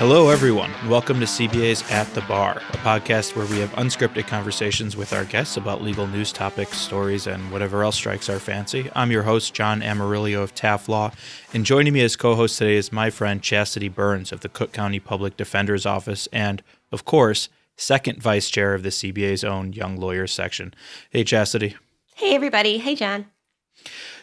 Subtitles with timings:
[0.00, 0.72] Hello, everyone.
[0.88, 5.26] Welcome to CBA's At the Bar, a podcast where we have unscripted conversations with our
[5.26, 8.90] guests about legal news topics, stories, and whatever else strikes our fancy.
[8.94, 11.10] I'm your host, John Amarillo of Taft Law,
[11.52, 14.72] and joining me as co host today is my friend Chastity Burns of the Cook
[14.72, 19.98] County Public Defender's Office, and, of course, second vice chair of the CBA's own Young
[19.98, 20.72] Lawyers section.
[21.10, 21.76] Hey, Chastity.
[22.14, 22.78] Hey, everybody.
[22.78, 23.26] Hey, John.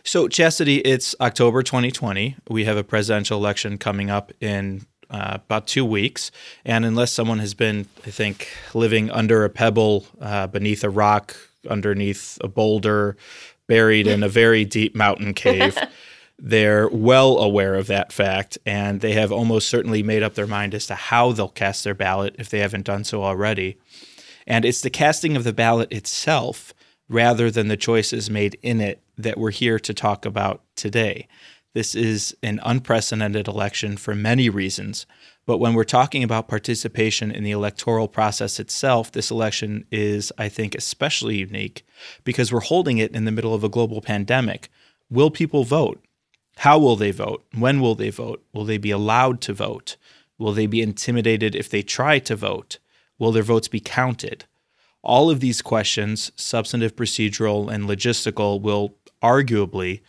[0.03, 2.35] So, Chastity, it's October 2020.
[2.49, 6.31] We have a presidential election coming up in uh, about two weeks.
[6.65, 11.35] And unless someone has been, I think, living under a pebble, uh, beneath a rock,
[11.69, 13.17] underneath a boulder,
[13.67, 15.77] buried in a very deep mountain cave,
[16.39, 18.57] they're well aware of that fact.
[18.65, 21.95] And they have almost certainly made up their mind as to how they'll cast their
[21.95, 23.77] ballot if they haven't done so already.
[24.45, 26.73] And it's the casting of the ballot itself
[27.09, 31.27] rather than the choices made in it that we're here to talk about today.
[31.77, 35.05] This is an unprecedented election for many reasons.
[35.45, 40.49] But when we're talking about participation in the electoral process itself, this election is, I
[40.49, 41.85] think, especially unique
[42.23, 44.71] because we're holding it in the middle of a global pandemic.
[45.11, 46.03] Will people vote?
[46.55, 47.45] How will they vote?
[47.55, 48.43] When will they vote?
[48.53, 49.97] Will they be allowed to vote?
[50.39, 52.79] Will they be intimidated if they try to vote?
[53.19, 54.45] Will their votes be counted?
[55.03, 60.01] All of these questions, substantive, procedural, and logistical, will arguably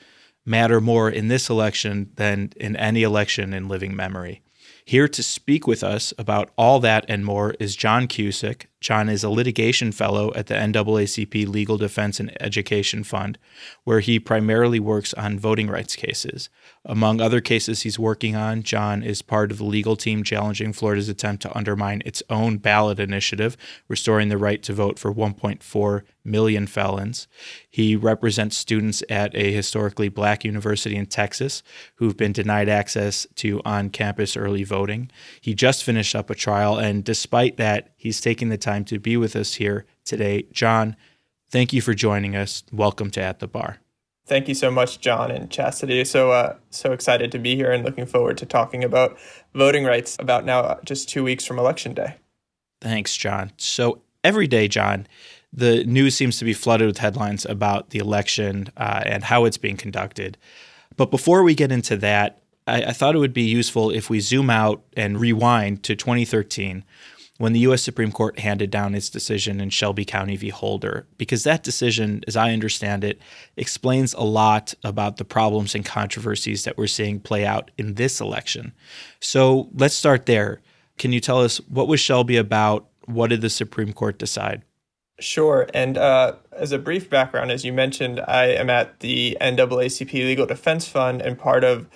[0.49, 4.43] matter more in this election than in any election in living memory.
[4.85, 8.69] Here to speak with us about all that and more is John Cusick.
[8.81, 13.37] John is a litigation fellow at the NAACP Legal Defense and Education Fund,
[13.85, 16.49] where he primarily works on voting rights cases.
[16.85, 21.09] Among other cases he's working on, John is part of the legal team challenging Florida's
[21.09, 23.57] attempt to undermine its own ballot initiative,
[23.89, 27.27] restoring the right to vote for 1.4 million felons.
[27.69, 31.63] He represents students at a historically black university in Texas
[31.97, 35.11] who've been denied access to on campus early voting.
[35.41, 39.17] He just finished up a trial, and despite that, he's taking the time to be
[39.17, 40.47] with us here today.
[40.53, 40.97] John,
[41.51, 42.63] thank you for joining us.
[42.73, 43.79] Welcome to At the Bar.
[44.27, 46.05] Thank you so much, John and Chastity.
[46.05, 49.19] So, uh, so excited to be here and looking forward to talking about
[49.55, 52.17] voting rights about now uh, just two weeks from Election Day.
[52.83, 53.53] Thanks, John.
[53.57, 55.07] So, every day, John,
[55.51, 59.57] the news seems to be flooded with headlines about the election uh, and how it's
[59.57, 60.37] being conducted.
[60.97, 64.21] But before we get into that, I, I thought it would be useful if we
[64.21, 66.85] zoom out and rewind to 2013
[67.39, 67.83] when the U.S.
[67.83, 70.51] Supreme Court handed down its decision in Shelby County v.
[70.51, 73.21] Holder, because that decision, as I understand it,
[73.57, 78.21] explains a lot about the problems and controversies that we're seeing play out in this
[78.21, 78.73] election.
[79.21, 80.61] So let's start there.
[80.99, 82.89] Can you tell us what was Shelby about?
[83.07, 84.63] What did the Supreme Court decide?
[85.21, 85.69] Sure.
[85.75, 90.47] And uh, as a brief background, as you mentioned, I am at the NAACP Legal
[90.47, 91.89] Defense Fund, and part of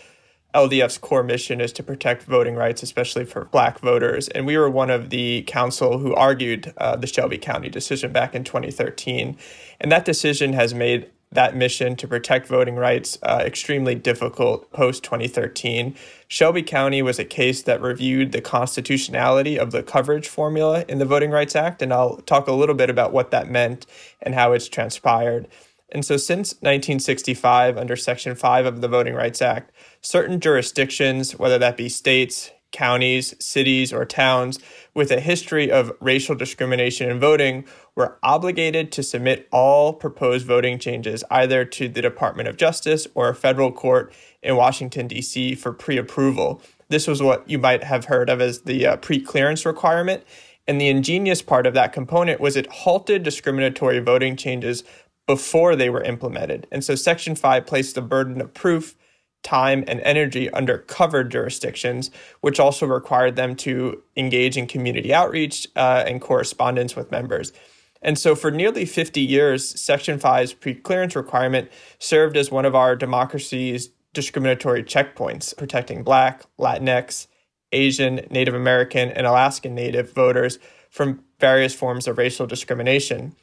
[0.54, 4.28] LDF's core mission is to protect voting rights, especially for black voters.
[4.28, 8.34] And we were one of the counsel who argued uh, the Shelby County decision back
[8.34, 9.36] in 2013.
[9.80, 15.02] And that decision has made that mission to protect voting rights uh, extremely difficult post
[15.02, 15.96] 2013.
[16.28, 21.06] Shelby County was a case that reviewed the constitutionality of the coverage formula in the
[21.06, 23.86] Voting Rights Act, and I'll talk a little bit about what that meant
[24.20, 25.48] and how it's transpired.
[25.92, 29.70] And so, since 1965, under Section 5 of the Voting Rights Act,
[30.00, 34.58] certain jurisdictions, whether that be states, counties, cities, or towns
[34.94, 40.78] with a history of racial discrimination in voting were obligated to submit all proposed voting
[40.78, 45.54] changes either to the Department of Justice or a federal court in Washington, D.C.
[45.54, 46.62] for pre approval.
[46.88, 50.25] This was what you might have heard of as the uh, pre clearance requirement.
[50.69, 54.84] And the ingenious part of that component was it halted discriminatory voting changes
[55.27, 56.66] before they were implemented.
[56.71, 58.97] And so Section 5 placed the burden of proof
[59.43, 62.10] time, and energy under covered jurisdictions,
[62.41, 67.53] which also required them to engage in community outreach uh, and correspondence with members.
[68.00, 72.96] And so, for nearly 50 years, Section 5's pre-clearance requirement served as one of our
[72.96, 77.29] democracy's discriminatory checkpoints, protecting Black, Latinx,
[77.70, 80.58] Asian, Native American, and Alaskan Native voters
[80.91, 83.35] from various forms of racial discrimination.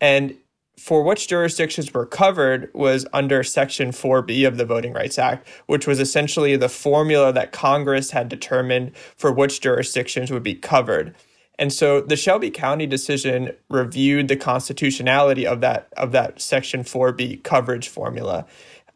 [0.00, 0.36] And
[0.78, 5.86] for which jurisdictions were covered was under Section 4B of the Voting Rights Act, which
[5.86, 11.14] was essentially the formula that Congress had determined for which jurisdictions would be covered.
[11.58, 17.44] And so the Shelby County decision reviewed the constitutionality of that of that Section 4B
[17.44, 18.44] coverage formula.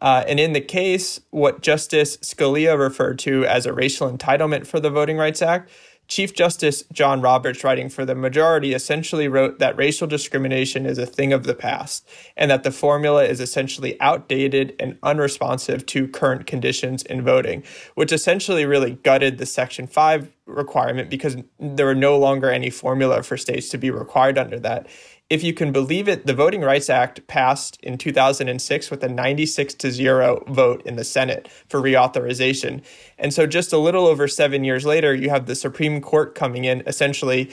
[0.01, 4.79] Uh, and in the case, what Justice Scalia referred to as a racial entitlement for
[4.79, 5.71] the Voting Rights Act
[6.09, 11.05] Chief Justice John Roberts, writing for the majority, essentially wrote that racial discrimination is a
[11.05, 16.47] thing of the past and that the formula is essentially outdated and unresponsive to current
[16.47, 17.63] conditions in voting,
[17.95, 23.23] which essentially really gutted the Section 5 requirement because there were no longer any formula
[23.23, 24.87] for states to be required under that
[25.31, 29.75] if you can believe it, the Voting Rights Act passed in 2006 with a 96
[29.75, 32.83] to 0 vote in the Senate for reauthorization.
[33.19, 36.65] And so, just a little over seven years later, you have the Supreme Court coming
[36.65, 37.51] in essentially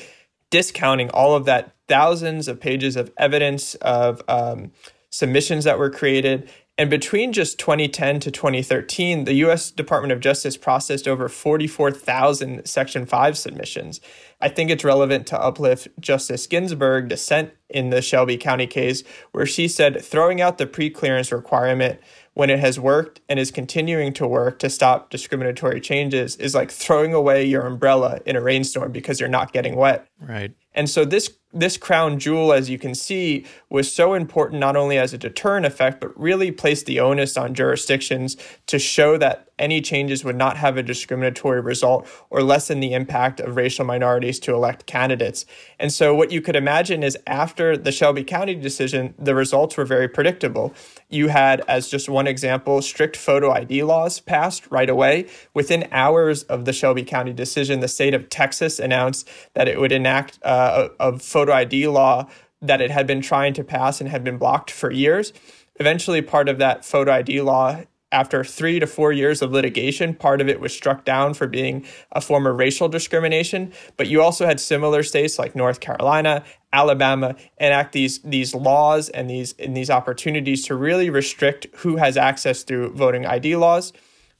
[0.52, 4.72] discounting all of that thousands of pages of evidence of um,
[5.10, 10.58] submissions that were created and between just 2010 to 2013, the US Department of Justice
[10.58, 14.02] processed over 44,000 Section 5 submissions.
[14.42, 19.46] I think it's relevant to uplift Justice Ginsburg's dissent in the Shelby County case, where
[19.46, 22.02] she said throwing out the pre-clearance requirement
[22.34, 26.70] when it has worked and is continuing to work to stop discriminatory changes is like
[26.70, 30.08] throwing away your umbrella in a rainstorm because you're not getting wet.
[30.20, 30.54] Right.
[30.76, 34.98] And so this this crown jewel, as you can see, was so important not only
[34.98, 38.36] as a deterrent effect, but really placed the onus on jurisdictions
[38.68, 43.40] to show that any changes would not have a discriminatory result or lessen the impact
[43.40, 45.46] of racial minorities to elect candidates.
[45.80, 49.86] And so, what you could imagine is after the Shelby County decision, the results were
[49.86, 50.74] very predictable.
[51.10, 55.28] You had, as just one example, strict photo ID laws passed right away.
[55.54, 59.94] Within hours of the Shelby County decision, the state of Texas announced that it would
[59.94, 62.28] enact uh, Uh, a, a photo ID law
[62.62, 65.32] that it had been trying to pass and had been blocked for years.
[65.80, 67.82] Eventually, part of that photo ID law,
[68.12, 71.86] after three to four years of litigation, part of it was struck down for being
[72.14, 73.74] a form of racial discrimination.
[73.98, 79.30] But you also had similar states like North Carolina, Alabama enact these these laws and
[79.30, 83.94] these and these opportunities to really restrict who has access through voting ID laws.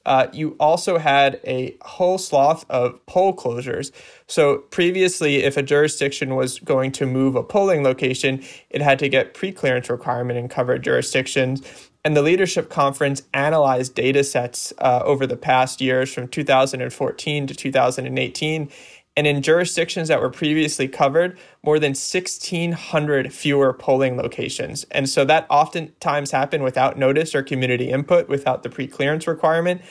[0.06, 3.92] Uh, you also had a whole swath of poll closures.
[4.28, 9.10] So previously, if a jurisdiction was going to move a polling location, it had to
[9.10, 11.90] get pre-clearance requirement in covered jurisdictions.
[12.06, 17.56] And the Leadership Conference analyzed data sets uh, over the past years from 2014 to
[17.56, 18.70] 2018.
[19.18, 24.84] And in jurisdictions that were previously covered, more than 1,600 fewer polling locations.
[24.92, 29.82] And so that oftentimes happened without notice or community input, without the pre clearance requirement.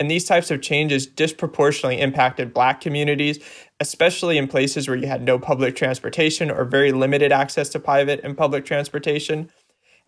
[0.00, 3.38] And these types of changes disproportionately impacted Black communities,
[3.80, 8.20] especially in places where you had no public transportation or very limited access to private
[8.24, 9.50] and public transportation.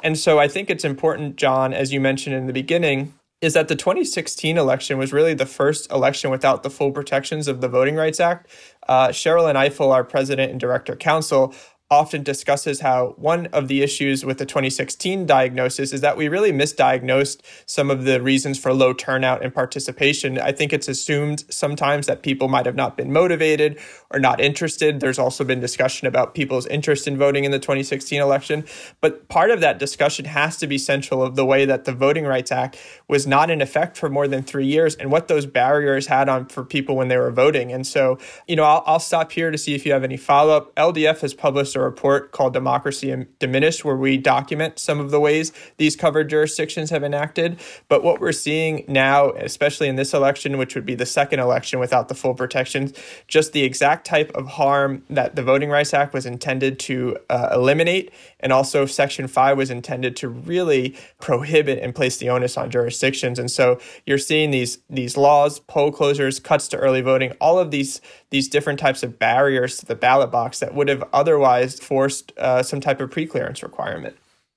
[0.02, 3.68] And so I think it's important, John, as you mentioned in the beginning, is that
[3.68, 7.94] the 2016 election was really the first election without the full protections of the Voting
[7.94, 8.48] Rights Act.
[8.88, 11.54] Uh, Sherrilyn Ifill, our president and director counsel,
[11.88, 16.50] often discusses how one of the issues with the 2016 diagnosis is that we really
[16.50, 20.36] misdiagnosed some of the reasons for low turnout and participation.
[20.36, 23.78] I think it's assumed sometimes that people might have not been motivated
[24.10, 24.98] or not interested.
[24.98, 28.64] There's also been discussion about people's interest in voting in the 2016 election.
[29.00, 32.24] But part of that discussion has to be central of the way that the Voting
[32.24, 36.08] Rights Act was not in effect for more than three years and what those barriers
[36.08, 37.70] had on for people when they were voting.
[37.70, 38.18] And so,
[38.48, 40.74] you know, I'll, I'll stop here to see if you have any follow up.
[40.74, 45.52] LDF has published a report called Democracy Diminished, where we document some of the ways
[45.76, 47.60] these covered jurisdictions have enacted.
[47.88, 51.78] But what we're seeing now, especially in this election, which would be the second election
[51.78, 52.92] without the full protections,
[53.28, 57.50] just the exact type of harm that the Voting Rights Act was intended to uh,
[57.52, 62.70] eliminate, and also Section 5 was intended to really prohibit and place the onus on
[62.70, 63.38] jurisdictions.
[63.38, 67.70] And so you're seeing these these laws, poll closures, cuts to early voting, all of
[67.70, 68.00] these
[68.30, 72.62] these different types of barriers to the ballot box that would have otherwise forced uh,
[72.62, 74.16] some type of pre-clearance requirement.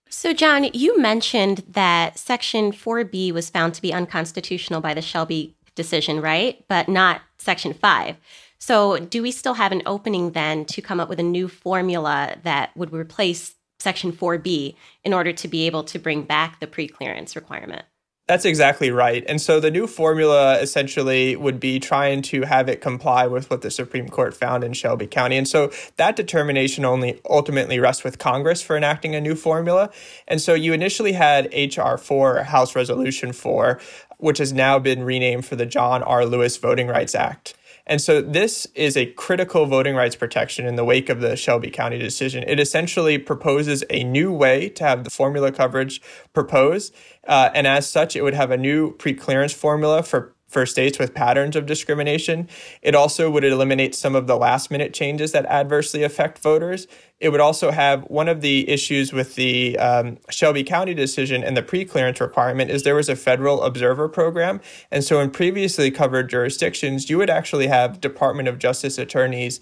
[0.09, 5.55] So, John, you mentioned that Section 4B was found to be unconstitutional by the Shelby
[5.75, 6.63] decision, right?
[6.67, 8.17] But not Section 5.
[8.57, 12.37] So, do we still have an opening then to come up with a new formula
[12.43, 16.87] that would replace Section 4B in order to be able to bring back the pre
[16.87, 17.85] clearance requirement?
[18.29, 19.23] That's exactly right.
[19.27, 23.63] And so the new formula essentially would be trying to have it comply with what
[23.63, 25.35] the Supreme Court found in Shelby County.
[25.35, 29.89] And so that determination only ultimately rests with Congress for enacting a new formula.
[30.27, 31.97] And so you initially had H.R.
[31.97, 33.79] 4, House Resolution 4,
[34.19, 36.23] which has now been renamed for the John R.
[36.23, 37.55] Lewis Voting Rights Act.
[37.89, 41.71] And so this is a critical voting rights protection in the wake of the Shelby
[41.71, 42.43] County decision.
[42.47, 45.99] It essentially proposes a new way to have the formula coverage
[46.31, 46.93] proposed.
[47.27, 51.13] Uh, and as such, it would have a new pre-clearance formula for for states with
[51.13, 52.49] patterns of discrimination.
[52.81, 56.87] It also would eliminate some of the last minute changes that adversely affect voters.
[57.19, 61.55] It would also have one of the issues with the um, Shelby County decision and
[61.55, 64.59] the pre-clearance requirement is there was a federal observer program,
[64.91, 69.61] and so in previously covered jurisdictions, you would actually have Department of Justice attorneys.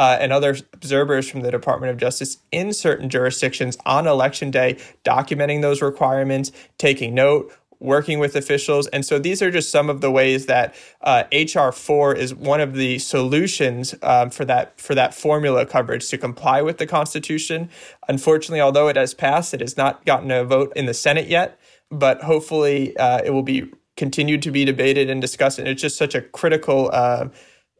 [0.00, 4.78] Uh, and other observers from the Department of Justice in certain jurisdictions on election day,
[5.04, 8.86] documenting those requirements, taking note, working with officials.
[8.88, 12.60] And so these are just some of the ways that uh, HR four is one
[12.60, 17.70] of the solutions um, for that for that formula coverage to comply with the Constitution.
[18.08, 21.58] Unfortunately, although it has passed, it has not gotten a vote in the Senate yet.
[21.90, 25.58] But hopefully, uh, it will be continued to be debated and discussed.
[25.58, 26.90] And it's just such a critical.
[26.92, 27.28] Uh,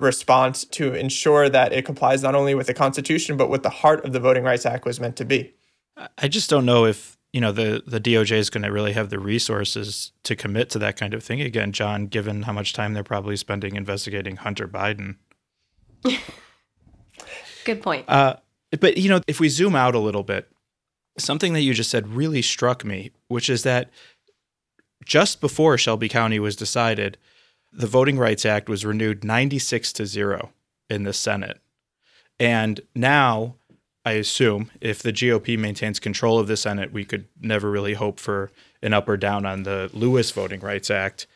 [0.01, 4.05] response to ensure that it complies not only with the Constitution but with the heart
[4.05, 5.53] of the Voting Rights Act was meant to be.
[6.17, 9.11] I just don't know if you know the the DOJ is going to really have
[9.11, 12.09] the resources to commit to that kind of thing again, John.
[12.09, 15.19] Given how much time they're probably spending investigating Hunter Biden.
[17.65, 18.07] Good point.
[18.09, 18.39] Uh,
[18.81, 20.51] but you know, if we zoom out a little bit,
[21.17, 23.89] something that you just said really struck me, which is that
[25.05, 27.19] just before Shelby County was decided,
[27.73, 30.51] the Voting Rights Act was renewed 96 to 0
[30.91, 31.61] in the Senate.
[32.41, 33.55] And now
[34.09, 38.19] I assume if the GOP maintains control of the Senate, we could never really hope
[38.19, 38.51] for
[38.83, 41.27] an up or down on the Lewis Voting Rights Act.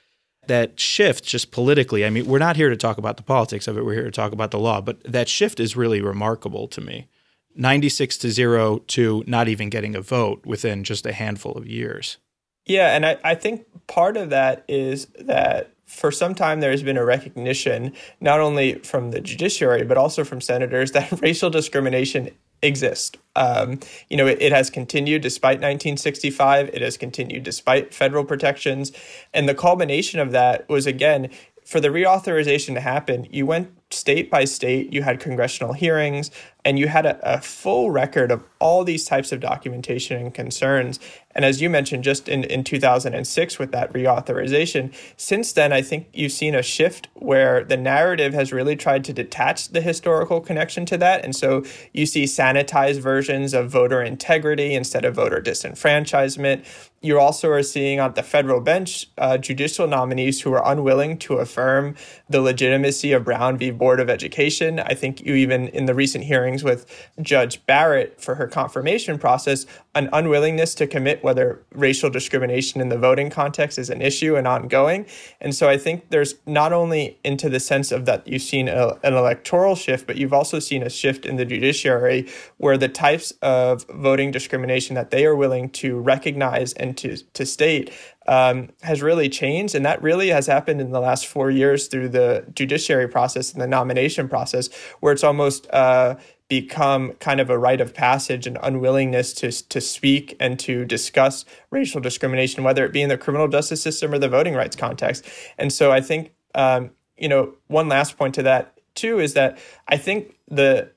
[0.46, 3.76] That shift, just politically, I mean, we're not here to talk about the politics of
[3.76, 6.80] it, we're here to talk about the law, but that shift is really remarkable to
[6.80, 7.08] me.
[7.54, 12.16] 96 to 0 to not even getting a vote within just a handful of years.
[12.64, 16.96] Yeah, and I, I think part of that is that for some time there's been
[16.96, 22.30] a recognition, not only from the judiciary, but also from senators, that racial discrimination
[22.62, 23.18] exist.
[23.34, 26.68] Um, you know, it, it, has continued despite 1965.
[26.68, 28.92] It has continued despite federal protections.
[29.32, 31.30] And the culmination of that was, again,
[31.64, 36.30] for the reauthorization to happen, you went state by state, you had congressional hearings,
[36.64, 41.00] and you had a, a, full record of all these types of documentation and concerns.
[41.34, 46.08] And as you mentioned, just in, in 2006 with that reauthorization, since then, I think
[46.12, 50.86] you've seen a shift where the narrative has really tried to detach the historical connection
[50.86, 51.24] to that.
[51.24, 56.64] And so you see sanitized versions of voter integrity instead of voter disenfranchisement.
[57.00, 61.38] You also are seeing on the federal bench uh, judicial nominees who are unwilling to
[61.38, 61.96] affirm
[62.28, 63.72] the legitimacy of Brown v.
[63.82, 64.78] Board of Education.
[64.78, 66.86] I think you even in the recent hearings with
[67.20, 72.96] Judge Barrett for her confirmation process, an unwillingness to commit whether racial discrimination in the
[72.96, 75.04] voting context is an issue and ongoing.
[75.40, 79.00] And so I think there's not only into the sense of that you've seen a,
[79.02, 83.32] an electoral shift, but you've also seen a shift in the judiciary where the types
[83.42, 87.90] of voting discrimination that they are willing to recognize and to, to state
[88.26, 89.74] um, has really changed.
[89.74, 93.60] And that really has happened in the last four years through the judiciary process and
[93.60, 94.68] the nomination process,
[95.00, 96.16] where it's almost uh,
[96.48, 101.44] become kind of a rite of passage and unwillingness to, to speak and to discuss
[101.70, 105.24] racial discrimination, whether it be in the criminal justice system or the voting rights context.
[105.56, 109.58] And so I think, um, you know, one last point to that too is that
[109.88, 110.90] I think the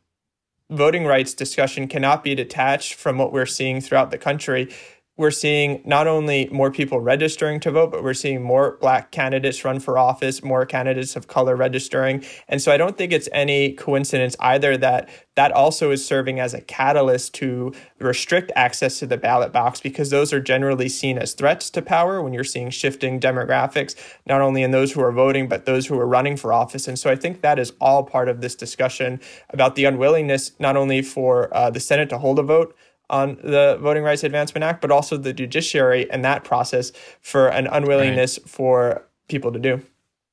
[0.70, 4.74] voting rights discussion cannot be detached from what we're seeing throughout the country
[5.18, 9.64] we're seeing not only more people registering to vote, but we're seeing more black candidates
[9.64, 12.24] run for office, more candidates of color registering.
[12.50, 16.54] And so I don't think it's any coincidence either that that also is serving as
[16.54, 21.34] a catalyst to restrict access to the ballot box because those are generally seen as
[21.34, 23.96] threats to power when you're seeing shifting demographics,
[24.26, 26.88] not only in those who are voting, but those who are running for office.
[26.88, 29.20] And so I think that is all part of this discussion
[29.50, 32.76] about the unwillingness not only for uh, the Senate to hold a vote,
[33.10, 37.68] on the Voting Rights Advancement Act, but also the judiciary and that process for an
[37.68, 38.50] unwillingness right.
[38.50, 39.82] for people to do.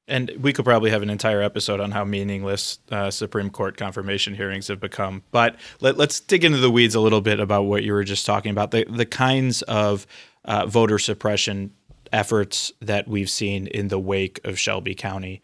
[0.09, 4.35] And we could probably have an entire episode on how meaningless uh, Supreme Court confirmation
[4.35, 5.23] hearings have become.
[5.31, 8.27] But let, us dig into the weeds a little bit about what you were just
[8.27, 10.07] talking about the, the kinds of
[10.45, 11.73] uh, voter suppression
[12.13, 15.41] efforts that we've seen in the wake of Shelby County.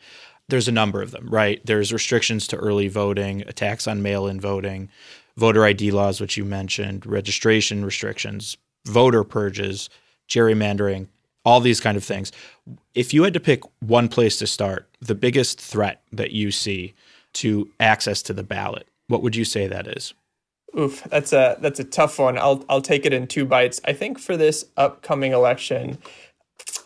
[0.49, 1.65] There's a number of them, right?
[1.65, 4.89] There's restrictions to early voting, attacks on mail in voting,
[5.39, 9.89] voter ID laws, which you mentioned, registration restrictions, voter purges,
[10.29, 11.07] gerrymandering,
[11.45, 12.33] all these kind of things.
[12.95, 16.95] If you had to pick one place to start, the biggest threat that you see
[17.35, 20.13] to access to the ballot, what would you say that is?
[20.79, 22.37] Oof, that's a that's a tough one.
[22.37, 23.81] I'll I'll take it in two bites.
[23.87, 25.97] I think for this upcoming election,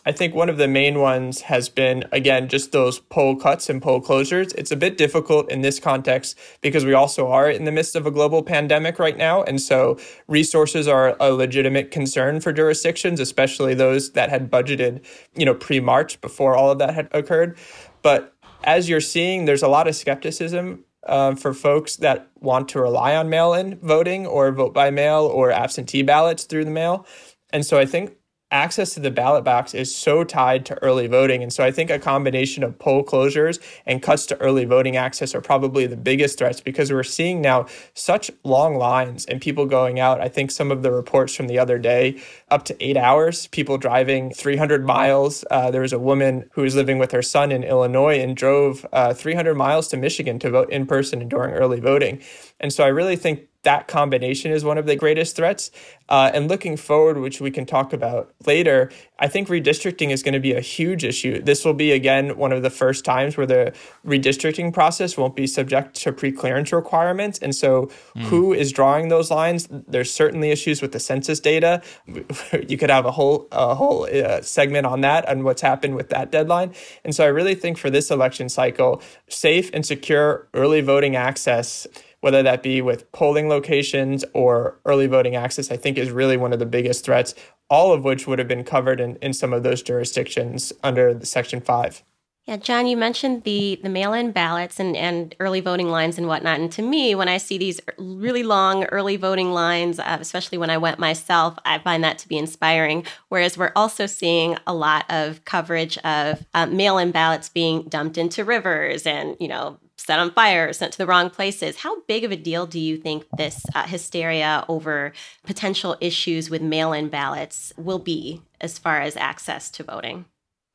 [0.05, 3.81] I think one of the main ones has been, again, just those poll cuts and
[3.81, 4.53] poll closures.
[4.55, 8.05] It's a bit difficult in this context because we also are in the midst of
[8.05, 9.43] a global pandemic right now.
[9.43, 15.45] And so resources are a legitimate concern for jurisdictions, especially those that had budgeted, you
[15.45, 17.57] know, pre March before all of that had occurred.
[18.01, 22.81] But as you're seeing, there's a lot of skepticism uh, for folks that want to
[22.81, 27.05] rely on mail in voting or vote by mail or absentee ballots through the mail.
[27.53, 28.17] And so I think
[28.53, 31.41] access to the ballot box is so tied to early voting.
[31.41, 35.33] And so I think a combination of poll closures and cuts to early voting access
[35.33, 39.99] are probably the biggest threats because we're seeing now such long lines and people going
[39.99, 40.21] out.
[40.21, 43.77] I think some of the reports from the other day, up to eight hours, people
[43.77, 45.43] driving 300 miles.
[45.49, 48.85] Uh, there was a woman who was living with her son in Illinois and drove
[48.93, 52.21] uh, 300 miles to Michigan to vote in person during early voting.
[52.59, 55.71] And so I really think that combination is one of the greatest threats.
[56.09, 60.33] Uh, and looking forward, which we can talk about later, I think redistricting is going
[60.33, 61.41] to be a huge issue.
[61.41, 63.73] This will be, again, one of the first times where the
[64.05, 67.39] redistricting process won't be subject to pre-clearance requirements.
[67.39, 68.23] And so, mm.
[68.23, 69.69] who is drawing those lines?
[69.71, 71.81] There's certainly issues with the census data.
[72.67, 76.09] you could have a whole a whole uh, segment on that and what's happened with
[76.09, 76.73] that deadline.
[77.05, 81.87] And so, I really think for this election cycle, safe and secure early voting access
[82.23, 86.53] whether that be with polling locations or early voting access, I think is really one
[86.53, 87.35] of the biggest threats,
[87.69, 91.59] all of which would have been covered in, in some of those jurisdictions under Section
[91.59, 92.01] 5.
[92.45, 96.59] Yeah, John, you mentioned the the mail-in ballots and, and early voting lines and whatnot.
[96.59, 100.69] And to me, when I see these really long early voting lines, uh, especially when
[100.69, 103.05] I went myself, I find that to be inspiring.
[103.29, 108.43] Whereas we're also seeing a lot of coverage of uh, mail-in ballots being dumped into
[108.43, 111.77] rivers and you know set on fire, sent to the wrong places.
[111.77, 116.61] How big of a deal do you think this uh, hysteria over potential issues with
[116.61, 120.25] mail in ballots will be as far as access to voting?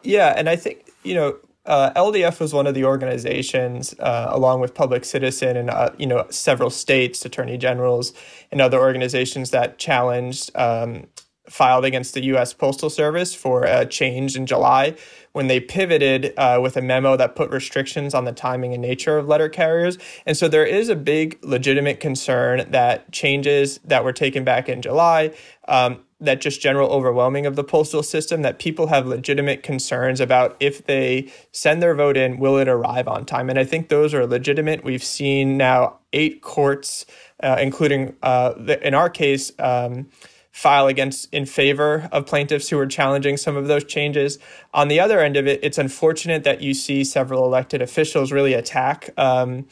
[0.02, 4.60] Yeah, and I think, you know, uh, LDF was one of the organizations, uh, along
[4.60, 8.14] with Public Citizen and uh, you know several states, attorney generals,
[8.50, 11.08] and other organizations that challenged um,
[11.46, 12.54] filed against the U.S.
[12.54, 14.96] Postal Service for a change in July
[15.38, 19.18] when they pivoted uh, with a memo that put restrictions on the timing and nature
[19.18, 19.96] of letter carriers.
[20.26, 24.82] And so there is a big legitimate concern that changes that were taken back in
[24.82, 25.32] July.
[25.68, 30.56] Um, that just general overwhelming of the postal system that people have legitimate concerns about
[30.58, 34.12] if they send their vote in will it arrive on time and i think those
[34.12, 37.06] are legitimate we've seen now eight courts
[37.44, 38.52] uh, including uh,
[38.82, 40.08] in our case um,
[40.50, 44.38] file against in favor of plaintiffs who are challenging some of those changes.
[44.74, 48.54] On the other end of it, it's unfortunate that you see several elected officials really
[48.54, 49.66] attack um,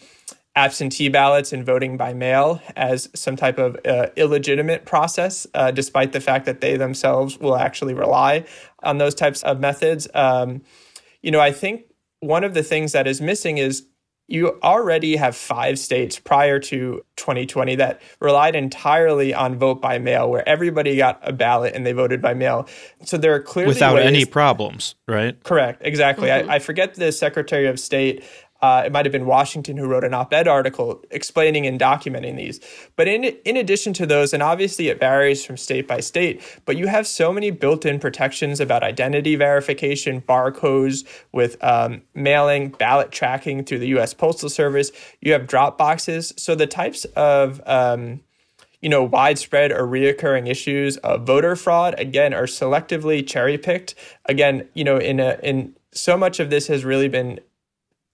[0.55, 6.12] absentee ballots and voting by mail as some type of uh, illegitimate process, uh, despite
[6.12, 8.45] the fact that they themselves will actually rely
[8.83, 10.09] on those types of methods.
[10.15, 10.62] Um,
[11.21, 11.83] you know, I think
[12.21, 13.87] one of the things that is missing is
[14.29, 20.29] you already have five states prior to 2020 that relied entirely on vote by mail,
[20.29, 22.69] where everybody got a ballot and they voted by mail.
[23.05, 25.41] So there are clearly without ways, any problems, right?
[25.45, 26.29] Correct, exactly.
[26.29, 26.51] Mm-hmm.
[26.51, 28.25] I, I, forget the Secretary of State
[28.62, 32.61] uh, it might have been Washington who wrote an op-ed article explaining and documenting these.
[32.97, 36.77] But in in addition to those, and obviously it varies from state by state, but
[36.77, 43.64] you have so many built-in protections about identity verification, barcodes with um, mailing, ballot tracking
[43.64, 44.14] through the U.S.
[44.14, 44.90] Postal Service.
[45.21, 48.21] You have drop boxes, so the types of um,
[48.81, 53.95] you know, widespread or reoccurring issues of voter fraud again are selectively cherry picked.
[54.27, 57.40] Again, you know, in a in so much of this has really been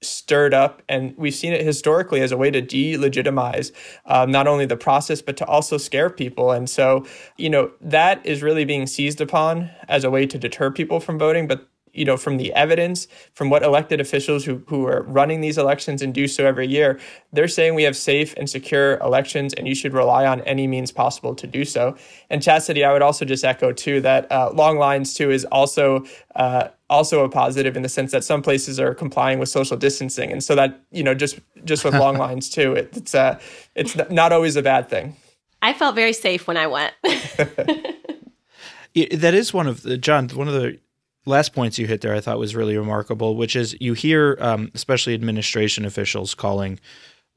[0.03, 3.73] stirred up, and we've seen it historically as a way to delegitimize
[4.07, 6.51] um, not only the process but to also scare people.
[6.51, 10.71] And so, you know, that is really being seized upon as a way to deter
[10.71, 11.47] people from voting.
[11.47, 15.59] But you know, from the evidence, from what elected officials who, who are running these
[15.59, 16.99] elections and do so every year,
[17.33, 20.91] they're saying we have safe and secure elections and you should rely on any means
[20.91, 21.97] possible to do so.
[22.31, 26.05] And Chastity, I would also just echo too that uh, long lines too is also
[26.35, 30.31] uh, also a positive in the sense that some places are complying with social distancing,
[30.31, 33.39] and so that you know just just with long lines too, it, it's uh,
[33.75, 35.17] it's not always a bad thing.
[35.63, 36.93] I felt very safe when I went.
[38.95, 40.29] that is one of the John.
[40.29, 40.79] One of the
[41.27, 44.71] last points you hit there I thought was really remarkable, which is you hear, um,
[44.75, 46.81] especially administration officials calling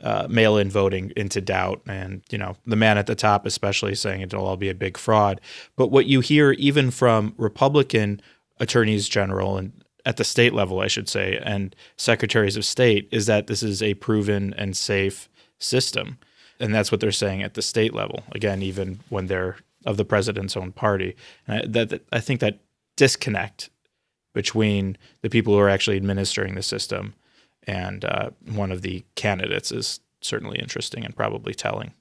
[0.04, 4.22] uh, mail-in voting into doubt, and you know the man at the top, especially saying
[4.22, 5.40] it'll all be a big fraud.
[5.76, 8.22] But what you hear even from Republican
[8.60, 9.72] attorneys general and
[10.06, 13.82] at the state level, I should say, and secretaries of state, is that this is
[13.82, 16.20] a proven and safe system,
[16.60, 18.24] and that's what they're saying at the state level.
[18.34, 21.16] Again, even when they're of the president's own party,
[21.48, 22.60] and I, that, that I think that
[22.98, 23.70] disconnect
[24.36, 27.16] between the people who are actually administering the system
[27.64, 31.94] and uh, one of the candidates is certainly interesting and probably telling.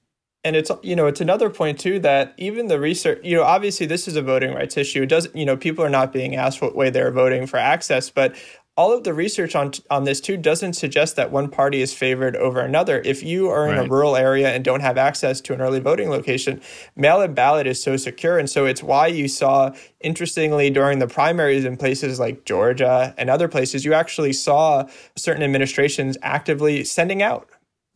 [0.43, 3.87] And it's you know it's another point too that even the research you know obviously
[3.87, 5.03] this is a voting rights issue.
[5.03, 8.11] It doesn't you know people are not being asked what way they're voting for access
[8.11, 8.37] but
[8.77, 12.35] all of the research on on this too doesn't suggest that one party is favored
[12.37, 13.01] over another.
[13.05, 13.87] If you are in right.
[13.87, 16.61] a rural area and don't have access to an early voting location,
[16.97, 21.65] mail-in ballot is so secure, and so it's why you saw, interestingly, during the primaries
[21.65, 27.49] in places like Georgia and other places, you actually saw certain administrations actively sending out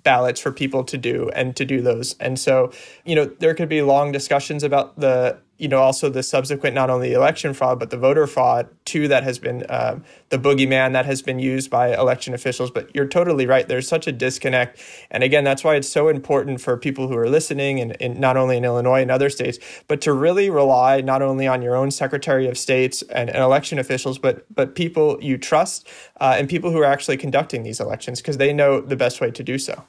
[0.05, 2.15] ballots for people to do and to do those.
[2.21, 2.73] And so,
[3.05, 6.89] you know, there could be long discussions about the, you know, also the subsequent not
[6.89, 9.99] only election fraud but the voter fraud too that has been uh,
[10.31, 12.71] the boogeyman that has been used by election officials.
[12.71, 13.67] But you're totally right.
[13.67, 17.29] There's such a disconnect, and again, that's why it's so important for people who are
[17.29, 21.23] listening, and, and not only in Illinois and other states, but to really rely not
[21.23, 25.37] only on your own Secretary of States and, and election officials, but but people you
[25.37, 25.89] trust
[26.21, 29.31] uh, and people who are actually conducting these elections because they know the best way
[29.31, 29.85] to do so.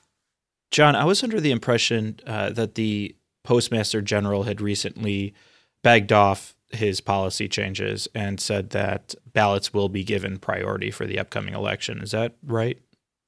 [0.72, 5.34] John, I was under the impression uh, that the Postmaster General had recently
[5.84, 11.18] begged off his policy changes and said that ballots will be given priority for the
[11.18, 12.00] upcoming election.
[12.02, 12.78] Is that right?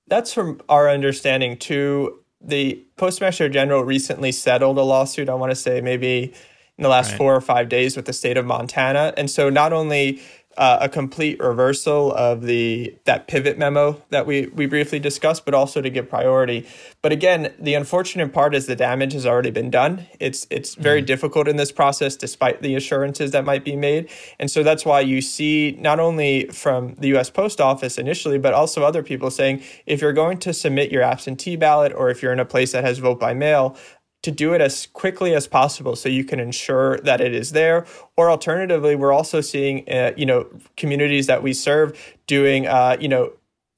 [0.07, 2.19] That's from our understanding too.
[2.39, 6.33] The Postmaster General recently settled a lawsuit, I want to say maybe
[6.77, 7.17] in the last right.
[7.17, 9.13] four or five days with the state of Montana.
[9.15, 10.21] And so not only
[10.57, 15.53] uh, a complete reversal of the that pivot memo that we we briefly discussed, but
[15.53, 16.67] also to give priority.
[17.01, 20.07] But again, the unfortunate part is the damage has already been done.
[20.19, 21.07] It's it's very mm-hmm.
[21.07, 24.09] difficult in this process, despite the assurances that might be made,
[24.39, 27.29] and so that's why you see not only from the U.S.
[27.29, 31.55] Post Office initially, but also other people saying if you're going to submit your absentee
[31.55, 33.77] ballot or if you're in a place that has vote by mail,
[34.23, 37.85] to do it as quickly as possible so you can ensure that it is there.
[38.15, 43.07] Or alternatively we're also seeing uh, you know communities that we serve doing uh, you
[43.07, 43.33] know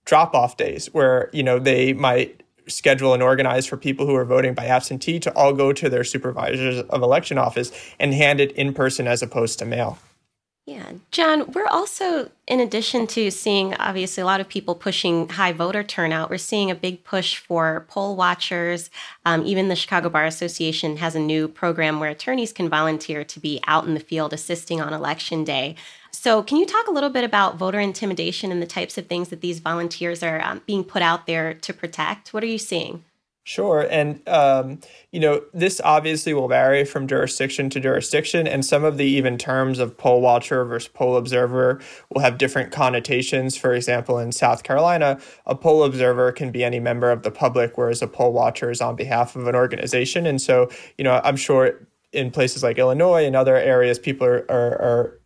[0.05, 4.25] drop off days where you know they might schedule and organize for people who are
[4.25, 8.51] voting by absentee to all go to their supervisors of election office and hand it
[8.53, 9.97] in person as opposed to mail
[10.65, 15.51] yeah, John, we're also, in addition to seeing obviously a lot of people pushing high
[15.51, 18.89] voter turnout, we're seeing a big push for poll watchers.
[19.25, 23.39] Um, even the Chicago Bar Association has a new program where attorneys can volunteer to
[23.41, 25.75] be out in the field assisting on election day.
[26.11, 29.29] So, can you talk a little bit about voter intimidation and the types of things
[29.29, 32.33] that these volunteers are um, being put out there to protect?
[32.33, 33.03] What are you seeing?
[33.45, 33.85] Sure.
[33.91, 34.79] And, um,
[35.11, 38.47] you know, this obviously will vary from jurisdiction to jurisdiction.
[38.47, 42.71] And some of the even terms of poll watcher versus poll observer will have different
[42.71, 43.57] connotations.
[43.57, 47.77] For example, in South Carolina, a poll observer can be any member of the public,
[47.77, 50.25] whereas a poll watcher is on behalf of an organization.
[50.25, 54.45] And so, you know, I'm sure in places like Illinois and other areas, people are,
[54.49, 55.19] are, are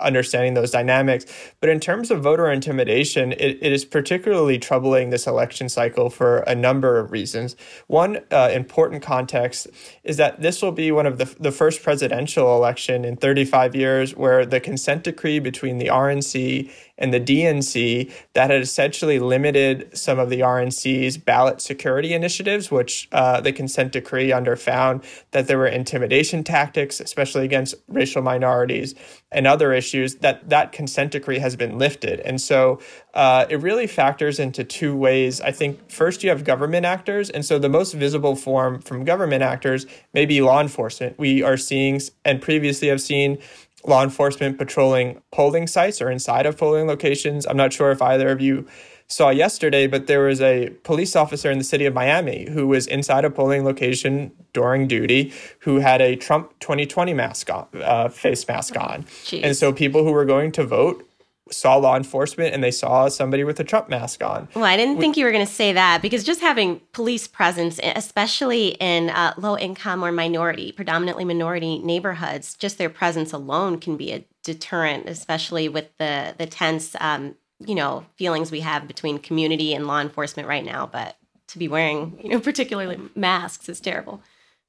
[0.00, 1.26] understanding those dynamics.
[1.60, 6.38] But in terms of voter intimidation, it, it is particularly troubling this election cycle for
[6.40, 7.56] a number of reasons.
[7.86, 9.68] One uh, important context
[10.04, 14.14] is that this will be one of the, the first presidential election in 35 years
[14.14, 20.18] where the consent decree between the RNC and the DNC that had essentially limited some
[20.18, 25.58] of the RNC's ballot security initiatives, which uh, the consent decree under found that there
[25.58, 28.94] were intimidation tactics, especially against racial minorities
[29.30, 32.20] and other issues, that that consent decree has been lifted.
[32.20, 32.80] And so
[33.14, 35.40] uh, it really factors into two ways.
[35.40, 37.30] I think first you have government actors.
[37.30, 41.18] And so the most visible form from government actors may be law enforcement.
[41.18, 43.38] We are seeing and previously have seen
[43.84, 47.46] law enforcement patrolling polling sites or inside of polling locations.
[47.46, 48.66] I'm not sure if either of you
[49.08, 52.86] saw yesterday, but there was a police officer in the city of Miami who was
[52.86, 58.46] inside a polling location during duty who had a Trump 2020 mask on, uh, face
[58.46, 59.04] mask on.
[59.04, 59.42] Jeez.
[59.42, 61.07] And so people who were going to vote
[61.50, 64.48] saw law enforcement and they saw somebody with a Trump mask on.
[64.54, 67.26] Well, I didn't we, think you were going to say that because just having police
[67.26, 73.78] presence, especially in uh, low income or minority, predominantly minority neighborhoods, just their presence alone
[73.78, 78.86] can be a deterrent, especially with the the tense, um, you know, feelings we have
[78.86, 80.86] between community and law enforcement right now.
[80.86, 81.16] But
[81.48, 84.22] to be wearing, you know, particularly masks is terrible.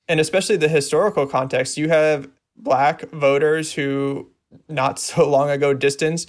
[0.08, 4.28] And especially the historical context, you have black voters who
[4.68, 6.26] not so long ago distance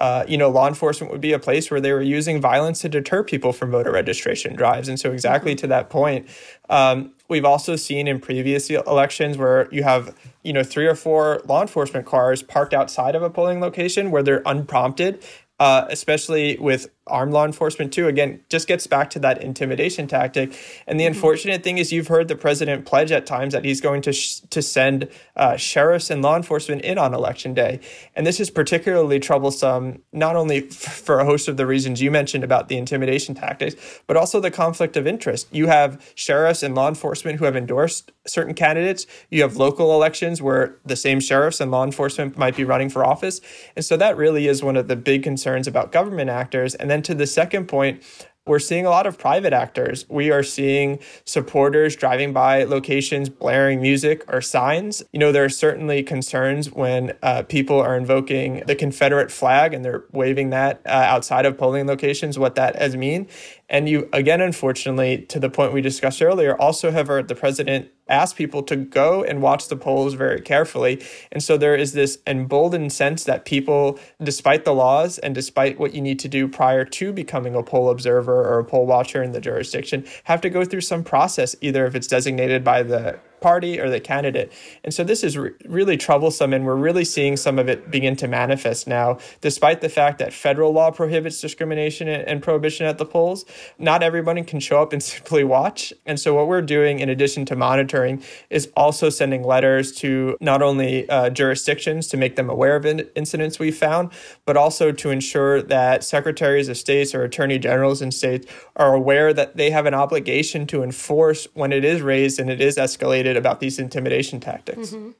[0.00, 2.88] uh, you know, law enforcement would be a place where they were using violence to
[2.88, 4.88] deter people from voter registration drives.
[4.88, 6.28] And so, exactly to that point,
[6.70, 11.40] um, we've also seen in previous elections where you have, you know, three or four
[11.46, 15.24] law enforcement cars parked outside of a polling location where they're unprompted,
[15.60, 18.06] uh, especially with armed law enforcement too.
[18.06, 20.56] Again, just gets back to that intimidation tactic.
[20.86, 21.14] And the mm-hmm.
[21.14, 24.40] unfortunate thing is, you've heard the president pledge at times that he's going to sh-
[24.50, 27.80] to send uh, sheriffs and law enforcement in on election day.
[28.14, 32.10] And this is particularly troublesome, not only f- for a host of the reasons you
[32.10, 33.74] mentioned about the intimidation tactics,
[34.06, 35.48] but also the conflict of interest.
[35.50, 39.06] You have sheriffs and law enforcement who have endorsed certain candidates.
[39.28, 43.04] You have local elections where the same sheriffs and law enforcement might be running for
[43.04, 43.40] office.
[43.74, 46.76] And so that really is one of the big concerns about government actors.
[46.76, 48.02] And then to the second point,
[48.44, 50.04] we're seeing a lot of private actors.
[50.08, 55.00] We are seeing supporters driving by locations blaring music or signs.
[55.12, 59.84] You know, there are certainly concerns when uh, people are invoking the Confederate flag and
[59.84, 63.28] they're waving that uh, outside of polling locations, what that as mean.
[63.72, 67.88] And you, again, unfortunately, to the point we discussed earlier, also have heard the president
[68.06, 71.02] ask people to go and watch the polls very carefully.
[71.32, 75.94] And so there is this emboldened sense that people, despite the laws and despite what
[75.94, 79.32] you need to do prior to becoming a poll observer or a poll watcher in
[79.32, 83.78] the jurisdiction, have to go through some process, either if it's designated by the party
[83.80, 84.52] or the candidate.
[84.84, 88.16] And so this is re- really troublesome, and we're really seeing some of it begin
[88.16, 92.98] to manifest now, despite the fact that federal law prohibits discrimination and, and prohibition at
[92.98, 93.44] the polls.
[93.78, 95.92] Not everybody can show up and simply watch.
[96.06, 100.62] And so what we're doing, in addition to monitoring, is also sending letters to not
[100.62, 104.10] only uh, jurisdictions to make them aware of in- incidents we found,
[104.46, 109.32] but also to ensure that secretaries of states or attorney generals in states are aware
[109.32, 113.31] that they have an obligation to enforce when it is raised and it is escalated
[113.36, 114.90] about these intimidation tactics.
[114.90, 115.10] Mm-hmm.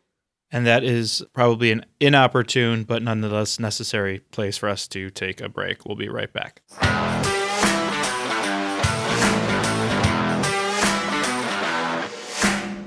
[0.51, 5.49] And that is probably an inopportune but nonetheless necessary place for us to take a
[5.49, 5.87] break.
[5.87, 6.61] We'll be right back.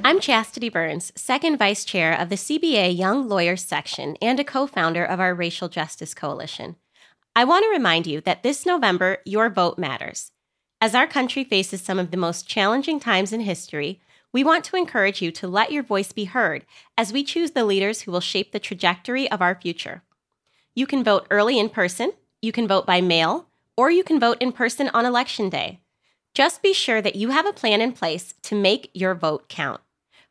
[0.06, 4.68] I'm Chastity Burns, second vice chair of the CBA Young Lawyers section and a co
[4.68, 6.76] founder of our Racial Justice Coalition.
[7.36, 10.32] I want to remind you that this November, your vote matters.
[10.80, 14.00] As our country faces some of the most challenging times in history,
[14.36, 16.66] we want to encourage you to let your voice be heard
[16.98, 20.04] as we choose the leaders who will shape the trajectory of our future.
[20.74, 24.36] You can vote early in person, you can vote by mail, or you can vote
[24.42, 25.80] in person on election day.
[26.34, 29.80] Just be sure that you have a plan in place to make your vote count.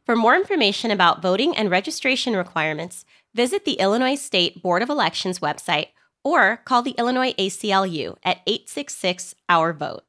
[0.05, 5.39] For more information about voting and registration requirements, visit the Illinois State Board of Elections
[5.39, 5.87] website
[6.23, 10.03] or call the Illinois ACLU at 866 Our Vote.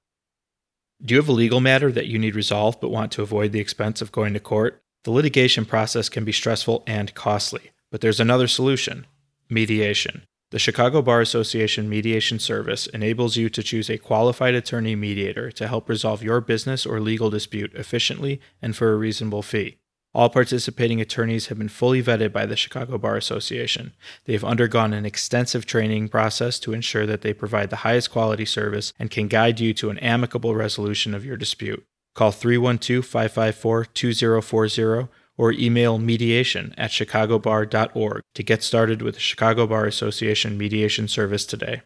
[1.06, 3.60] Do you have a legal matter that you need resolved but want to avoid the
[3.60, 4.82] expense of going to court?
[5.04, 9.06] The litigation process can be stressful and costly, but there's another solution
[9.48, 10.24] mediation.
[10.50, 15.68] The Chicago Bar Association Mediation Service enables you to choose a qualified attorney mediator to
[15.68, 19.78] help resolve your business or legal dispute efficiently and for a reasonable fee.
[20.16, 23.92] All participating attorneys have been fully vetted by the Chicago Bar Association.
[24.24, 28.46] They have undergone an extensive training process to ensure that they provide the highest quality
[28.46, 31.84] service and can guide you to an amicable resolution of your dispute.
[32.14, 39.68] Call 312 554 2040 or email mediation at chicagobar.org to get started with the Chicago
[39.68, 41.82] Bar Association Mediation Service today.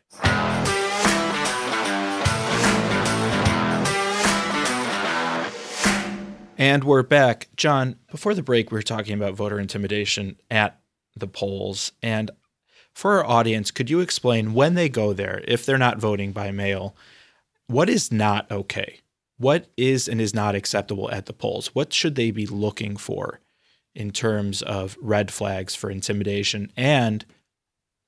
[6.60, 7.48] And we're back.
[7.56, 10.78] John, before the break, we were talking about voter intimidation at
[11.16, 11.94] the polls.
[12.04, 12.32] And
[12.94, 16.52] for our audience, could you explain when they go there, if they're not voting by
[16.52, 16.98] mail,
[17.68, 19.00] what is not okay?
[19.38, 21.74] What is and is not acceptable at the polls?
[21.74, 23.40] What should they be looking for
[23.96, 26.74] in terms of red flags for intimidation?
[26.76, 27.24] And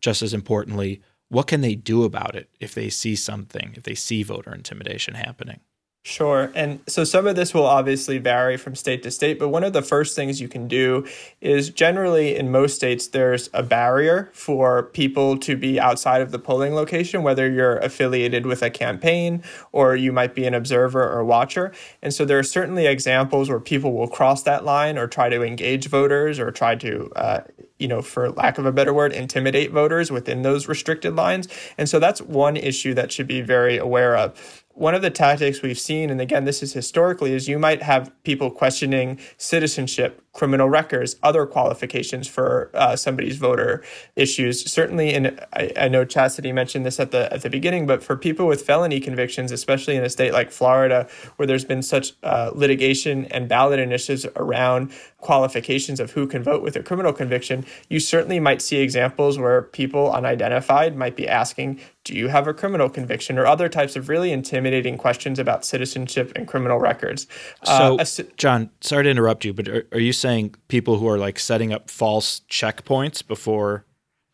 [0.01, 3.95] just as importantly, what can they do about it if they see something, if they
[3.95, 5.61] see voter intimidation happening?
[6.03, 6.51] Sure.
[6.55, 9.71] And so some of this will obviously vary from state to state, but one of
[9.71, 11.05] the first things you can do
[11.41, 16.39] is generally in most states, there's a barrier for people to be outside of the
[16.39, 21.23] polling location, whether you're affiliated with a campaign or you might be an observer or
[21.23, 21.71] watcher.
[22.01, 25.43] And so there are certainly examples where people will cross that line or try to
[25.43, 27.41] engage voters or try to, uh,
[27.77, 31.47] you know, for lack of a better word, intimidate voters within those restricted lines.
[31.77, 35.61] And so that's one issue that should be very aware of one of the tactics
[35.61, 40.69] we've seen, and again, this is historically, is you might have people questioning citizenship, criminal
[40.69, 43.83] records, other qualifications for uh, somebody's voter
[44.15, 44.69] issues.
[44.71, 48.15] Certainly, and I, I, know Chastity mentioned this at the at the beginning, but for
[48.15, 52.51] people with felony convictions, especially in a state like Florida, where there's been such uh,
[52.53, 57.99] litigation and ballot initiatives around qualifications of who can vote with a criminal conviction, you
[57.99, 62.89] certainly might see examples where people unidentified might be asking, "Do you have a criminal
[62.89, 67.27] conviction?" or other types of really intimidating questions about citizenship and criminal records.
[67.65, 68.05] So, uh,
[68.37, 71.73] John, sorry to interrupt you, but are, are you saying people who are like setting
[71.73, 73.85] up false checkpoints before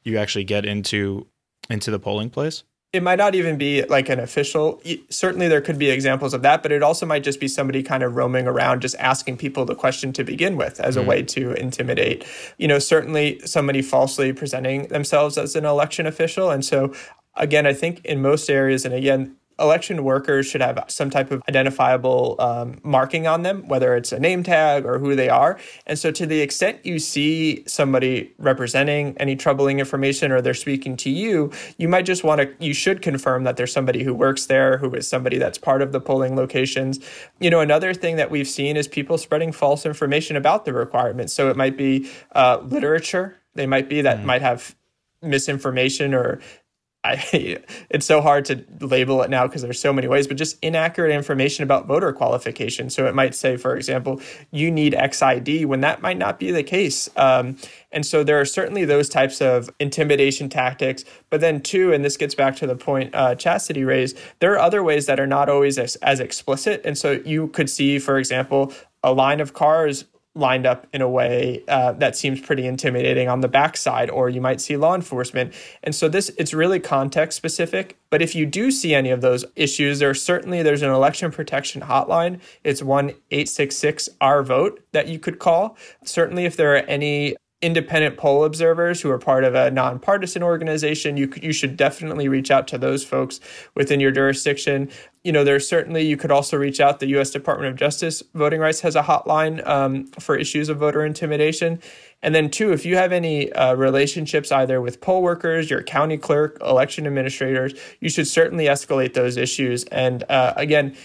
[0.04, 1.28] you actually get into
[1.70, 2.64] into the polling place?
[2.94, 6.64] it might not even be like an official certainly there could be examples of that
[6.64, 9.76] but it also might just be somebody kind of roaming around just asking people the
[9.76, 11.06] question to begin with as mm-hmm.
[11.06, 12.26] a way to intimidate
[12.58, 16.94] you know certainly somebody falsely presenting themselves as an election official and so
[17.36, 21.42] again i think in most areas and again election workers should have some type of
[21.50, 25.60] identifiable um, marking on them, whether it's a name tag or who they are.
[25.86, 30.96] And so, to the extent you see somebody representing any troubling information or they're speaking
[30.98, 34.46] to you, you might just want to, you should confirm that there's somebody who works
[34.46, 37.00] there, who is somebody that's part of the polling locations.
[37.40, 41.34] You know, another thing that we've seen is people spreading false information about the requirements.
[41.34, 44.26] So, it might be uh, literature, they might be that mm.
[44.26, 44.76] might have
[45.22, 46.40] misinformation or
[47.08, 47.58] I,
[47.90, 51.14] it's so hard to label it now because there's so many ways, but just inaccurate
[51.14, 52.90] information about voter qualification.
[52.90, 56.64] So it might say, for example, you need XID when that might not be the
[56.64, 57.10] case.
[57.16, 57.58] Um,
[57.92, 61.06] and so there are certainly those types of intimidation tactics.
[61.30, 64.60] But then, two, and this gets back to the point uh, Chastity raised, there are
[64.60, 66.82] other ways that are not always as, as explicit.
[66.84, 70.06] And so you could see, for example, a line of cars
[70.38, 74.40] lined up in a way uh, that seems pretty intimidating on the backside, or you
[74.40, 75.54] might see law enforcement.
[75.84, 77.98] And so this it's really context specific.
[78.10, 81.82] But if you do see any of those issues, there certainly there's an election protection
[81.82, 82.40] hotline.
[82.64, 85.78] It's one eight six six our vote that you could call.
[86.04, 91.18] Certainly, if there are any independent poll observers who are part of a nonpartisan organization,
[91.18, 93.40] you you should definitely reach out to those folks
[93.74, 94.92] within your jurisdiction.
[95.24, 97.00] You know, there's certainly you could also reach out.
[97.00, 97.32] The U.S.
[97.32, 101.82] Department of Justice Voting Rights has a hotline um, for issues of voter intimidation.
[102.22, 106.18] And then two, if you have any uh, relationships either with poll workers, your county
[106.18, 109.84] clerk, election administrators, you should certainly escalate those issues.
[109.86, 110.96] And uh, again,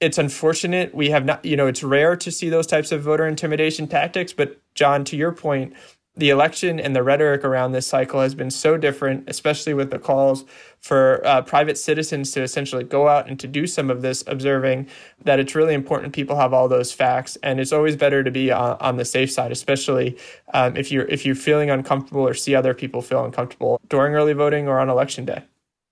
[0.00, 3.26] it's unfortunate we have not you know it's rare to see those types of voter
[3.26, 5.74] intimidation tactics but john to your point
[6.18, 9.98] the election and the rhetoric around this cycle has been so different, especially with the
[9.98, 10.44] calls
[10.80, 14.88] for uh, private citizens to essentially go out and to do some of this observing,
[15.22, 17.38] that it's really important people have all those facts.
[17.42, 20.18] And it's always better to be on, on the safe side, especially
[20.52, 24.32] um, if you're if you're feeling uncomfortable or see other people feel uncomfortable during early
[24.32, 25.42] voting or on election day.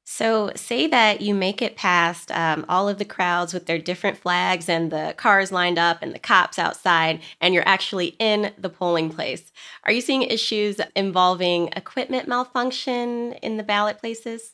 [0.09, 4.16] So, say that you make it past um, all of the crowds with their different
[4.16, 8.69] flags and the cars lined up and the cops outside, and you're actually in the
[8.69, 9.51] polling place.
[9.83, 14.53] Are you seeing issues involving equipment malfunction in the ballot places?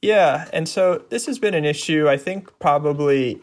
[0.00, 0.48] Yeah.
[0.52, 3.42] And so, this has been an issue, I think, probably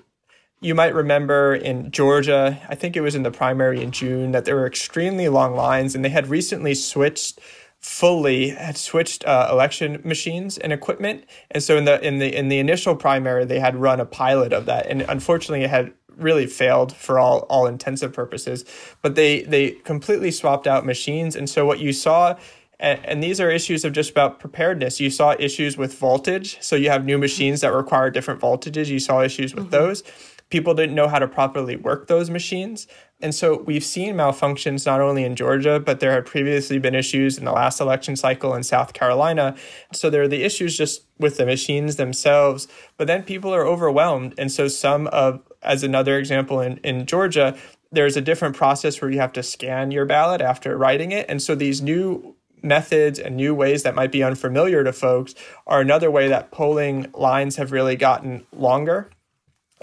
[0.62, 4.46] you might remember in Georgia, I think it was in the primary in June, that
[4.46, 7.40] there were extremely long lines, and they had recently switched
[7.82, 11.26] fully had switched uh, election machines and equipment.
[11.50, 14.54] And so in the in the in the initial primary they had run a pilot
[14.54, 14.86] of that.
[14.86, 18.66] And unfortunately it had really failed for all all intensive purposes.
[19.02, 21.36] But they they completely swapped out machines.
[21.36, 22.38] And so what you saw
[22.80, 25.00] and, and these are issues of just about preparedness.
[25.00, 26.58] You saw issues with voltage.
[26.62, 28.88] So you have new machines that require different voltages.
[28.88, 29.72] You saw issues with mm-hmm.
[29.72, 30.04] those
[30.52, 32.86] people didn't know how to properly work those machines.
[33.22, 37.38] And so we've seen malfunctions not only in Georgia, but there had previously been issues
[37.38, 39.56] in the last election cycle in South Carolina.
[39.94, 44.36] So there are the issues just with the machines themselves, but then people are overwhelmed.
[44.38, 47.58] And so some of, as another example in, in Georgia,
[47.92, 51.26] there's a different process where you have to scan your ballot after writing it.
[51.30, 55.34] And so these new methods and new ways that might be unfamiliar to folks
[55.66, 59.10] are another way that polling lines have really gotten longer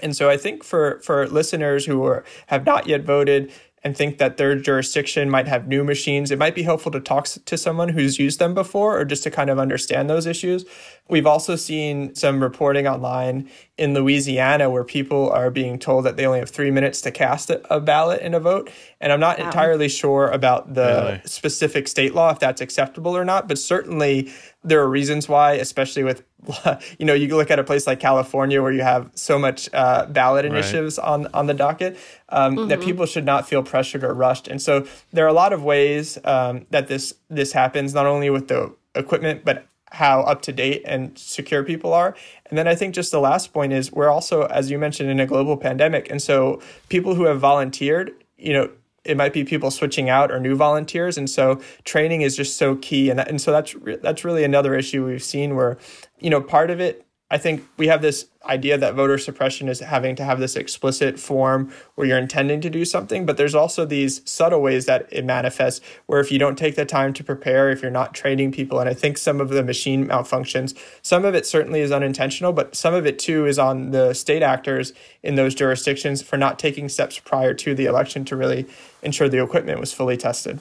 [0.01, 3.51] and so I think for for listeners who are, have not yet voted
[3.83, 7.25] and think that their jurisdiction might have new machines, it might be helpful to talk
[7.27, 10.65] to someone who's used them before or just to kind of understand those issues.
[11.07, 16.25] We've also seen some reporting online in Louisiana where people are being told that they
[16.25, 18.69] only have three minutes to cast a ballot in a vote.
[18.99, 19.45] And I'm not wow.
[19.45, 21.21] entirely sure about the really?
[21.25, 24.31] specific state law, if that's acceptable or not, but certainly
[24.63, 26.23] there are reasons why, especially with,
[26.99, 30.05] you know, you look at a place like California where you have so much uh,
[30.07, 31.07] ballot initiatives right.
[31.07, 31.97] on, on the docket,
[32.29, 32.67] um, mm-hmm.
[32.67, 34.47] that people should not feel pressured or rushed.
[34.47, 38.29] And so there are a lot of ways um, that this this happens, not only
[38.29, 42.15] with the equipment, but how up to date and secure people are.
[42.45, 45.19] And then I think just the last point is we're also, as you mentioned, in
[45.19, 46.09] a global pandemic.
[46.09, 48.69] And so people who have volunteered, you know,
[49.09, 51.17] it might be people switching out or new volunteers.
[51.17, 53.09] And so training is just so key.
[53.09, 55.77] And, that, and so that's, that's really another issue we've seen where,
[56.19, 59.81] you know, part of it I think we have this idea that voter suppression is
[59.81, 63.85] having to have this explicit form where you're intending to do something, but there's also
[63.85, 67.69] these subtle ways that it manifests where if you don't take the time to prepare,
[67.69, 71.35] if you're not training people, and I think some of the machine malfunctions, some of
[71.35, 74.91] it certainly is unintentional, but some of it too is on the state actors
[75.21, 78.65] in those jurisdictions for not taking steps prior to the election to really
[79.01, 80.59] ensure the equipment was fully tested.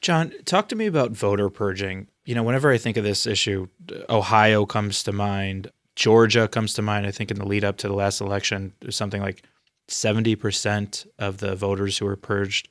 [0.00, 2.08] John, talk to me about voter purging.
[2.24, 3.68] You know, whenever I think of this issue,
[4.08, 7.06] Ohio comes to mind Georgia comes to mind.
[7.06, 9.42] I think in the lead up to the last election, something like
[9.88, 12.68] 70% of the voters who were purged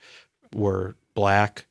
[0.53, 1.65] were black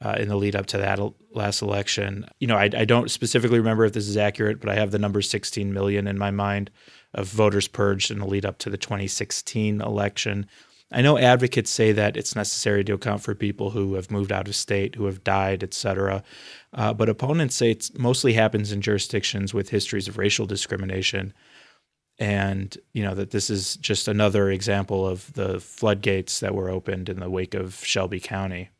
[0.00, 1.00] uh, in the lead up to that
[1.32, 2.26] last election.
[2.38, 4.98] You know, I, I, don't specifically remember if this is accurate, but I have the
[4.98, 6.70] number 16 million in my mind
[7.14, 10.46] of voters purged in the lead up to the 2016 election.
[10.92, 14.46] I know advocates say that it's necessary to account for people who have moved out
[14.46, 16.22] of state, who have died, et cetera.
[16.72, 21.34] Uh, but opponents say it mostly happens in jurisdictions with histories of racial discrimination.
[22.18, 27.08] And, you know, that this is just another example of the floodgates that were opened
[27.08, 28.70] in the wake of Shelby County.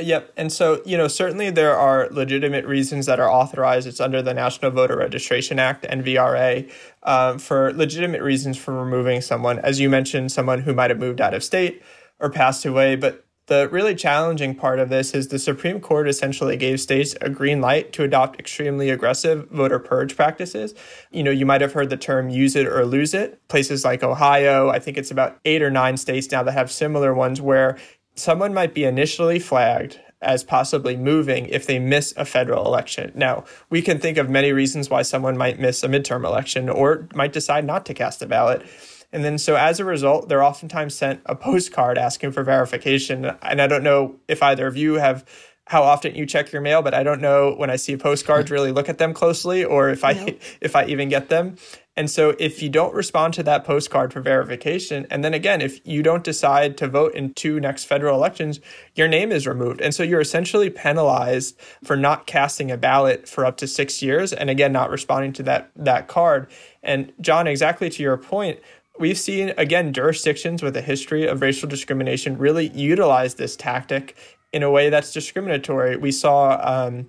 [0.00, 0.32] Yep.
[0.38, 3.86] And so, you know, certainly there are legitimate reasons that are authorized.
[3.86, 6.70] It's under the National Voter Registration Act, NVRA,
[7.02, 9.58] um, for legitimate reasons for removing someone.
[9.58, 11.82] As you mentioned, someone who might have moved out of state
[12.18, 12.96] or passed away.
[12.96, 17.28] But the really challenging part of this is the Supreme Court essentially gave states a
[17.28, 20.74] green light to adopt extremely aggressive voter purge practices.
[21.10, 23.46] You know, you might have heard the term use it or lose it.
[23.48, 27.12] Places like Ohio, I think it's about eight or nine states now that have similar
[27.12, 27.76] ones where
[28.14, 33.12] someone might be initially flagged as possibly moving if they miss a federal election.
[33.14, 37.08] Now, we can think of many reasons why someone might miss a midterm election or
[37.14, 38.64] might decide not to cast a ballot.
[39.12, 43.26] And then, so as a result, they're oftentimes sent a postcard asking for verification.
[43.42, 45.24] And I don't know if either of you have
[45.66, 48.72] how often you check your mail, but I don't know when I see postcards really
[48.72, 50.34] look at them closely or if I no.
[50.60, 51.56] if I even get them.
[51.96, 55.86] And so if you don't respond to that postcard for verification, and then again, if
[55.86, 58.60] you don't decide to vote in two next federal elections,
[58.94, 59.80] your name is removed.
[59.82, 64.32] And so you're essentially penalized for not casting a ballot for up to six years
[64.32, 66.50] and again not responding to that that card.
[66.82, 68.58] And John, exactly to your point,
[68.98, 74.16] we've seen again jurisdictions with a history of racial discrimination really utilize this tactic
[74.52, 75.96] in a way that's discriminatory.
[75.96, 77.08] We saw um,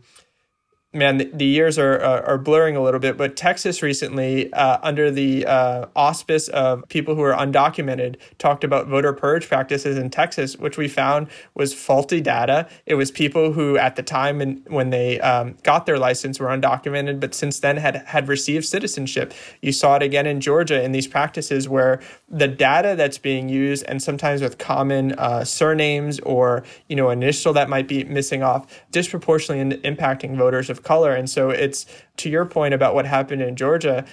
[0.94, 3.18] man, the, the years are, are, are blurring a little bit.
[3.18, 8.88] But Texas recently, uh, under the uh, auspice of people who are undocumented, talked about
[8.88, 12.68] voter purge practices in Texas, which we found was faulty data.
[12.86, 16.48] It was people who, at the time and when they um, got their license, were
[16.48, 19.34] undocumented, but since then had had received citizenship.
[19.62, 23.84] You saw it again in Georgia in these practices where the data that's being used,
[23.88, 28.84] and sometimes with common uh, surnames or you know initial that might be missing off,
[28.92, 31.14] disproportionately impacting voters of color.
[31.14, 31.86] And so it's
[32.18, 34.06] to your point about what happened in Georgia.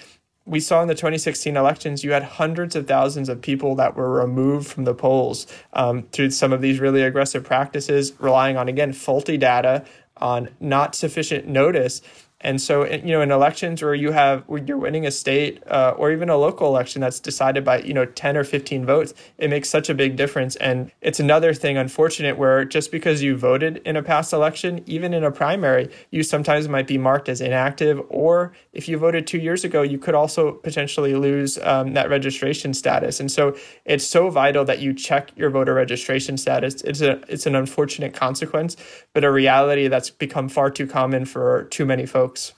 [0.46, 4.10] We saw in the 2016 elections, you had hundreds of thousands of people that were
[4.10, 8.92] removed from the polls um, through some of these really aggressive practices, relying on, again,
[8.92, 9.84] faulty data,
[10.16, 12.02] on not sufficient notice.
[12.42, 15.94] And so, you know, in elections where you have where you're winning a state uh,
[15.98, 19.50] or even a local election that's decided by you know 10 or 15 votes, it
[19.50, 20.56] makes such a big difference.
[20.56, 25.12] And it's another thing, unfortunate, where just because you voted in a past election, even
[25.12, 28.00] in a primary, you sometimes might be marked as inactive.
[28.08, 32.72] Or if you voted two years ago, you could also potentially lose um, that registration
[32.72, 33.20] status.
[33.20, 36.80] And so, it's so vital that you check your voter registration status.
[36.82, 38.78] It's a it's an unfortunate consequence,
[39.12, 42.52] but a reality that's become far too common for too many folks folks.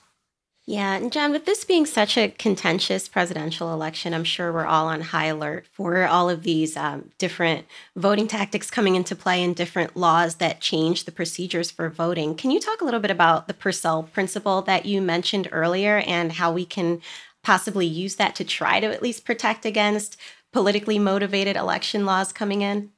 [0.65, 4.87] Yeah, and John, with this being such a contentious presidential election, I'm sure we're all
[4.87, 7.65] on high alert for all of these um, different
[7.97, 12.35] voting tactics coming into play and different laws that change the procedures for voting.
[12.35, 16.31] Can you talk a little bit about the Purcell principle that you mentioned earlier and
[16.31, 17.01] how we can
[17.43, 20.15] possibly use that to try to at least protect against
[20.53, 22.89] politically motivated election laws coming in?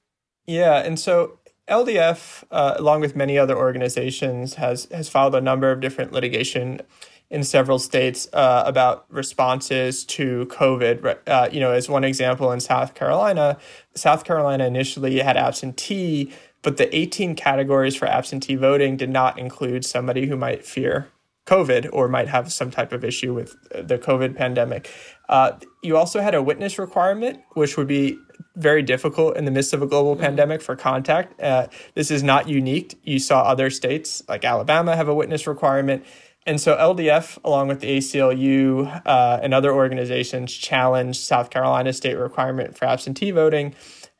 [0.45, 5.71] Yeah, and so LDF, uh, along with many other organizations, has has filed a number
[5.71, 6.81] of different litigation
[7.29, 11.17] in several states uh, about responses to COVID.
[11.25, 13.57] Uh, you know, as one example, in South Carolina,
[13.95, 19.83] South Carolina initially had absentee, but the 18 categories for absentee voting did not include
[19.83, 21.09] somebody who might fear
[21.47, 24.91] COVID or might have some type of issue with the COVID pandemic.
[25.27, 28.17] Uh, you also had a witness requirement, which would be
[28.55, 30.23] very difficult in the midst of a global mm-hmm.
[30.23, 31.39] pandemic for contact.
[31.41, 32.97] Uh, this is not unique.
[33.03, 36.05] You saw other states like Alabama have a witness requirement.
[36.45, 42.15] And so LDF, along with the ACLU uh, and other organizations, challenged South Carolina's state
[42.15, 43.73] requirement for absentee voting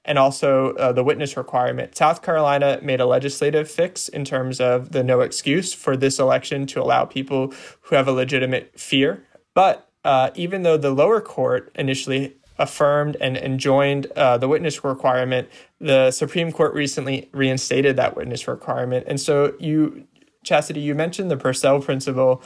[0.06, 1.96] and also uh, the witness requirement.
[1.96, 6.66] South Carolina made a legislative fix in terms of the no excuse for this election
[6.68, 9.26] to allow people who have a legitimate fear.
[9.54, 15.50] But uh, even though the lower court initially affirmed and enjoined uh, the witness requirement,
[15.82, 19.06] the Supreme Court recently reinstated that witness requirement.
[19.10, 20.08] And so, you,
[20.44, 22.44] Chastity, you mentioned the Purcell principle,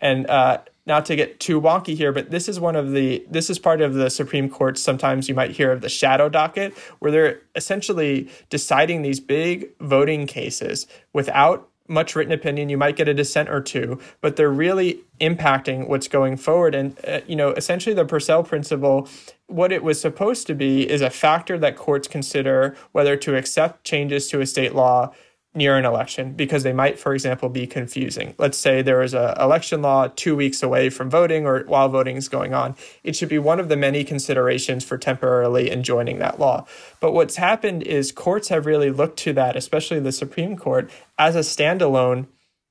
[0.00, 3.50] and uh, not to get too wonky here, but this is one of the this
[3.50, 4.78] is part of the Supreme Court.
[4.78, 10.26] Sometimes you might hear of the shadow docket, where they're essentially deciding these big voting
[10.26, 12.68] cases without much written opinion.
[12.68, 16.74] You might get a dissent or two, but they're really impacting what's going forward.
[16.74, 19.08] And, uh, you know, essentially the Purcell principle,
[19.48, 23.84] what it was supposed to be is a factor that courts consider whether to accept
[23.84, 25.12] changes to a state law
[25.52, 28.34] near an election because they might, for example, be confusing.
[28.38, 32.16] Let's say there is a election law two weeks away from voting or while voting
[32.16, 32.76] is going on.
[33.02, 36.66] It should be one of the many considerations for temporarily enjoining that law.
[37.00, 40.88] But what's happened is courts have really looked to that, especially the Supreme Court,
[41.18, 42.28] as a standalone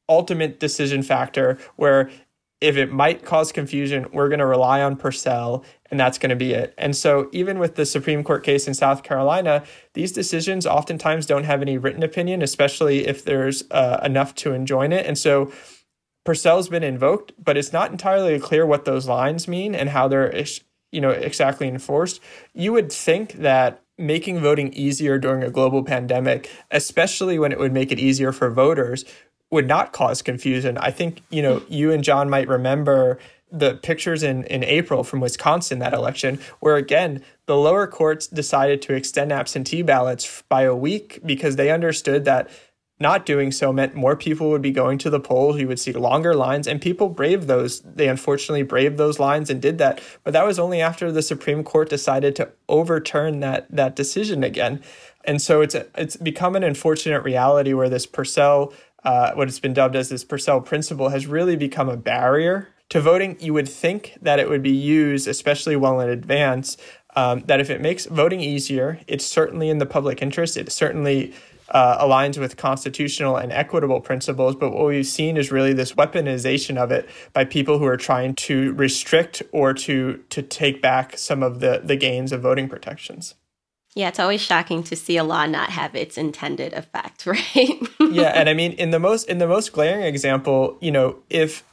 [0.08, 2.10] ultimate decision factor where
[2.62, 6.36] if it might cause confusion, we're going to rely on Purcell and that's going to
[6.36, 6.74] be it.
[6.78, 9.64] And so, even with the Supreme Court case in South Carolina,
[9.94, 14.92] these decisions oftentimes don't have any written opinion, especially if there's uh, enough to enjoin
[14.92, 15.06] it.
[15.06, 15.52] And so,
[16.26, 20.44] Purcell's been invoked, but it's not entirely clear what those lines mean and how they're,
[20.92, 22.22] you know, exactly enforced.
[22.54, 27.74] You would think that making voting easier during a global pandemic, especially when it would
[27.74, 29.06] make it easier for voters,
[29.52, 30.78] would not cause confusion.
[30.78, 33.20] I think, you know, you and John might remember
[33.52, 38.82] the pictures in, in April from Wisconsin, that election, where again, the lower courts decided
[38.84, 42.50] to extend absentee ballots by a week because they understood that
[43.00, 45.60] not doing so meant more people would be going to the polls.
[45.60, 47.80] You would see longer lines, and people braved those.
[47.80, 50.02] They unfortunately braved those lines and did that.
[50.24, 54.82] But that was only after the Supreme Court decided to overturn that that decision again.
[55.24, 58.74] And so it's it's become an unfortunate reality where this Purcell,
[59.04, 63.02] uh, what has been dubbed as this Purcell principle, has really become a barrier to
[63.02, 66.78] voting, you would think that it would be used, especially well in advance,
[67.16, 70.58] um, that if it makes voting easier, it's certainly in the public interest.
[70.58, 71.34] It certainly
[71.70, 74.56] uh, aligns with constitutional and equitable principles.
[74.56, 78.36] But what we've seen is really this weaponization of it by people who are trying
[78.36, 83.36] to restrict or to to take back some of the the gains of voting protections.
[83.96, 87.80] Yeah, it's always shocking to see a law not have its intended effect, right?
[88.00, 91.64] yeah, and I mean in the most in the most glaring example, you know, if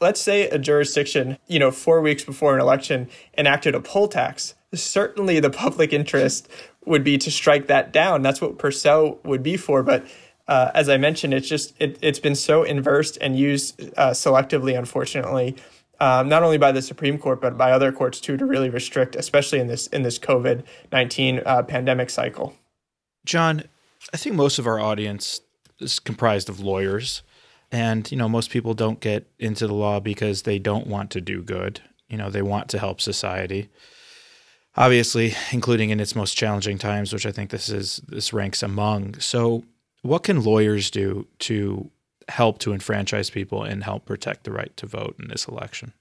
[0.00, 4.54] let's say a jurisdiction, you know, four weeks before an election enacted a poll tax,
[4.74, 6.48] certainly the public interest
[6.84, 8.22] would be to strike that down.
[8.22, 9.82] That's what Purcell would be for.
[9.82, 10.06] But
[10.48, 14.78] uh, as I mentioned, it's just it, has been so inversed and used uh, selectively,
[14.78, 15.56] unfortunately,
[15.98, 19.16] um, not only by the Supreme Court but by other courts too, to really restrict,
[19.16, 22.54] especially in this in this COVID nineteen uh, pandemic cycle.
[23.24, 23.64] John,
[24.14, 25.40] I think most of our audience
[25.80, 27.22] is comprised of lawyers.
[27.76, 31.20] And, you know, most people don't get into the law because they don't want to
[31.20, 31.82] do good.
[32.08, 33.68] You know, they want to help society.
[34.78, 39.20] Obviously, including in its most challenging times, which I think this is this ranks among.
[39.20, 39.64] So,
[40.00, 41.90] what can lawyers do to
[42.28, 45.92] help to enfranchise people and help protect the right to vote in this election?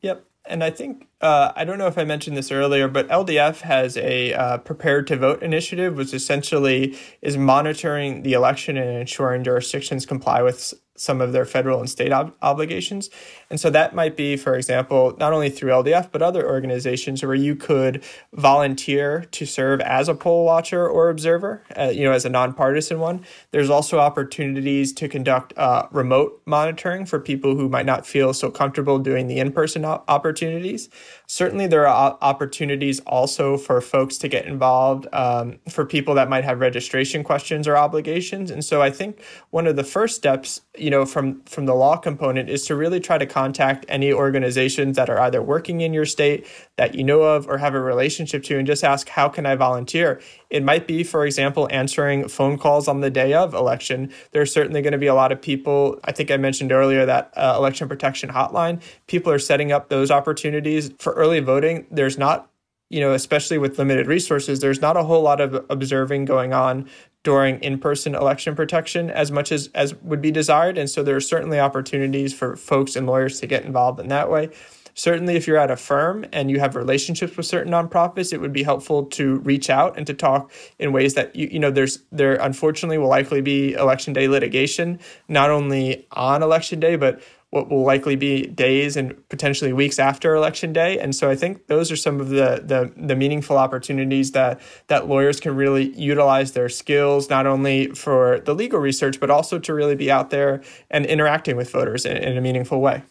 [0.00, 0.24] Yep.
[0.46, 3.98] And I think, uh, I don't know if I mentioned this earlier, but LDF has
[3.98, 10.06] a uh, prepared to vote initiative, which essentially is monitoring the election and ensuring jurisdictions
[10.06, 13.10] comply with some of their federal and state ob- obligations.
[13.50, 17.34] And so that might be, for example, not only through LDF, but other organizations where
[17.34, 22.24] you could volunteer to serve as a poll watcher or observer, uh, you know, as
[22.24, 23.24] a nonpartisan one.
[23.50, 28.50] There's also opportunities to conduct uh, remote monitoring for people who might not feel so
[28.50, 30.88] comfortable doing the in person opportunities.
[31.26, 36.44] Certainly, there are opportunities also for folks to get involved um, for people that might
[36.44, 38.50] have registration questions or obligations.
[38.50, 39.20] And so I think
[39.50, 43.00] one of the first steps, you know, from from the law component is to really
[43.00, 47.22] try to contact any organizations that are either working in your state that you know
[47.22, 50.20] of or have a relationship to and just ask, how can I volunteer?
[50.50, 54.12] It might be, for example, answering phone calls on the day of election.
[54.32, 55.98] There's certainly going to be a lot of people.
[56.04, 58.80] I think I mentioned earlier that uh, election protection hotline.
[59.06, 61.86] People are setting up those opportunities for early voting.
[61.90, 62.50] There's not,
[62.88, 66.88] you know, especially with limited resources, there's not a whole lot of observing going on
[67.24, 70.78] during in-person election protection as much as as would be desired.
[70.78, 74.30] And so there are certainly opportunities for folks and lawyers to get involved in that
[74.30, 74.50] way.
[74.94, 78.52] Certainly if you're at a firm and you have relationships with certain nonprofits it would
[78.52, 80.50] be helpful to reach out and to talk
[80.80, 84.98] in ways that you, you know there's there unfortunately will likely be election day litigation
[85.28, 90.34] not only on election day but what will likely be days and potentially weeks after
[90.34, 90.98] election day.
[90.98, 95.08] And so i think those are some of the the, the meaningful opportunities that that
[95.08, 99.74] lawyers can really utilize their skills not only for the legal research but also to
[99.74, 103.02] really be out there and interacting with voters in, in a meaningful way.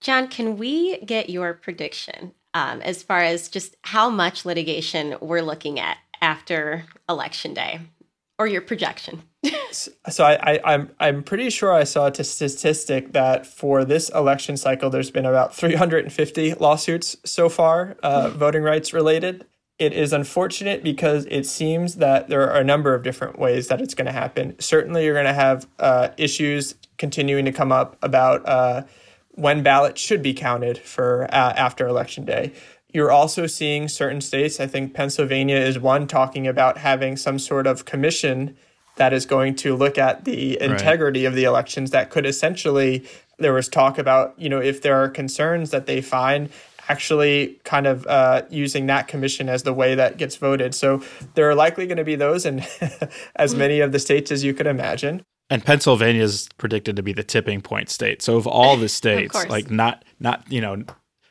[0.00, 5.42] John, can we get your prediction um, as far as just how much litigation we're
[5.42, 7.80] looking at after election day,
[8.38, 9.22] or your projection?
[9.72, 14.56] so I, I, I'm, I'm pretty sure I saw a statistic that for this election
[14.56, 18.38] cycle, there's been about 350 lawsuits so far, uh, mm-hmm.
[18.38, 19.46] voting rights related.
[19.78, 23.80] it is unfortunate because it seems that there are a number of different ways that
[23.80, 24.54] it's going to happen.
[24.58, 28.82] Certainly, you're going to have uh, issues continuing to come up about uh,
[29.30, 32.52] when ballots should be counted for uh, after election day.
[32.92, 37.66] You're also seeing certain states, I think Pennsylvania is one, talking about having some sort
[37.66, 38.56] of commission
[38.96, 41.28] that is going to look at the integrity right.
[41.28, 43.06] of the elections that could essentially
[43.38, 46.50] there was talk about you know if there are concerns that they find
[46.88, 50.74] actually kind of uh, using that commission as the way that gets voted.
[50.74, 51.02] So
[51.34, 52.64] there are likely going to be those in
[53.36, 55.22] as many of the states as you could imagine.
[55.50, 58.22] And Pennsylvania is predicted to be the tipping point state.
[58.22, 60.84] So of all the states, like not not you know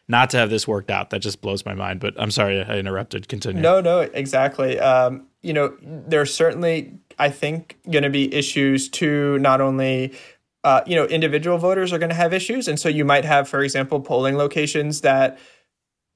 [0.07, 1.99] not to have this worked out, that just blows my mind.
[1.99, 3.27] But I'm sorry I interrupted.
[3.27, 3.61] Continue.
[3.61, 4.79] No, no, exactly.
[4.79, 10.13] Um, you know, there's certainly I think going to be issues to not only
[10.63, 12.67] uh, you know, individual voters are going to have issues.
[12.67, 15.39] And so you might have, for example, polling locations that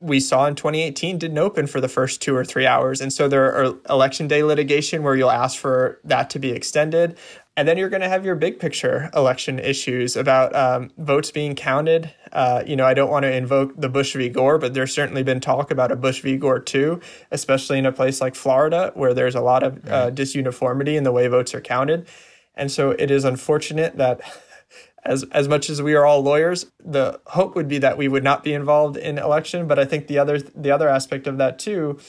[0.02, 3.00] we saw in 2018 didn't open for the first two or three hours.
[3.00, 7.18] And so there are election day litigation where you'll ask for that to be extended.
[7.58, 11.54] And then you're going to have your big picture election issues about um, votes being
[11.54, 12.14] counted.
[12.32, 14.30] Uh, you know, I don't want to invoke the Bush v.
[14.30, 16.38] Gore, but there's certainly been talk about a Bush v.
[16.38, 20.96] Gore too, especially in a place like Florida where there's a lot of uh, disuniformity
[20.96, 22.08] in the way votes are counted.
[22.56, 24.22] And so it is unfortunate that
[25.04, 28.24] as as much as we are all lawyers, the hope would be that we would
[28.24, 29.68] not be involved in election.
[29.68, 32.00] But I think the other the other aspect of that too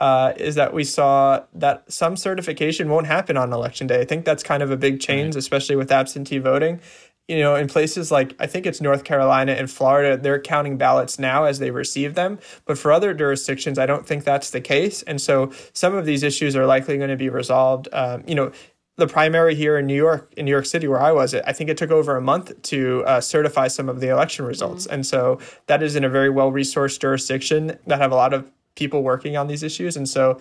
[0.00, 4.00] uh, is that we saw that some certification won't happen on election day.
[4.00, 5.38] I think that's kind of a big change, right.
[5.38, 6.80] especially with absentee voting.
[7.28, 11.18] You know, in places like I think it's North Carolina and Florida, they're counting ballots
[11.18, 12.38] now as they receive them.
[12.66, 15.02] But for other jurisdictions, I don't think that's the case.
[15.02, 17.88] And so some of these issues are likely going to be resolved.
[17.92, 18.52] Um, you know,
[18.96, 21.68] the primary here in New York, in New York City, where I was, I think
[21.68, 24.84] it took over a month to uh, certify some of the election results.
[24.84, 24.94] Mm-hmm.
[24.94, 28.50] And so that is in a very well resourced jurisdiction that have a lot of
[28.76, 29.96] people working on these issues.
[29.96, 30.40] And so,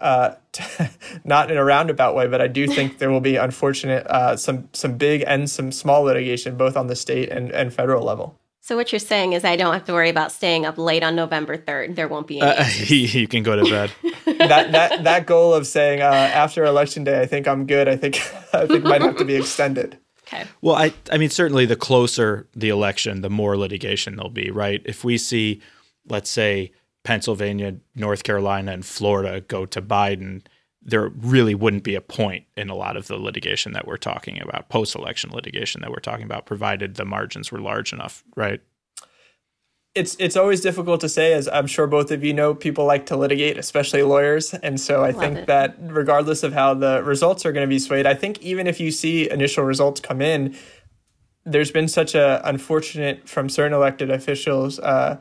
[0.00, 0.34] uh,
[1.24, 4.68] not in a roundabout way, but I do think there will be, unfortunate, uh, some
[4.72, 8.38] some big and some small litigation, both on the state and, and federal level.
[8.64, 11.14] So what you're saying is I don't have to worry about staying up late on
[11.14, 11.96] November 3rd.
[11.96, 12.50] There won't be any.
[12.50, 13.92] Uh, you can go to bed.
[14.38, 17.88] that that that goal of saying uh, after election day, I think I'm good.
[17.88, 18.16] I think
[18.54, 19.98] I think might have to be extended.
[20.26, 20.44] Okay.
[20.62, 24.80] Well, I I mean certainly the closer the election, the more litigation there'll be, right?
[24.86, 25.60] If we see,
[26.08, 26.72] let's say
[27.04, 30.42] Pennsylvania, North Carolina, and Florida go to Biden,
[30.82, 34.40] there really wouldn't be a point in a lot of the litigation that we're talking
[34.42, 38.60] about, post election litigation that we're talking about, provided the margins were large enough, right?
[39.94, 43.06] It's it's always difficult to say, as I'm sure both of you know, people like
[43.06, 44.52] to litigate, especially lawyers.
[44.52, 45.46] And so I Love think it.
[45.46, 48.80] that regardless of how the results are going to be swayed, I think even if
[48.80, 50.56] you see initial results come in,
[51.44, 55.20] there's been such a unfortunate from certain elected officials uh,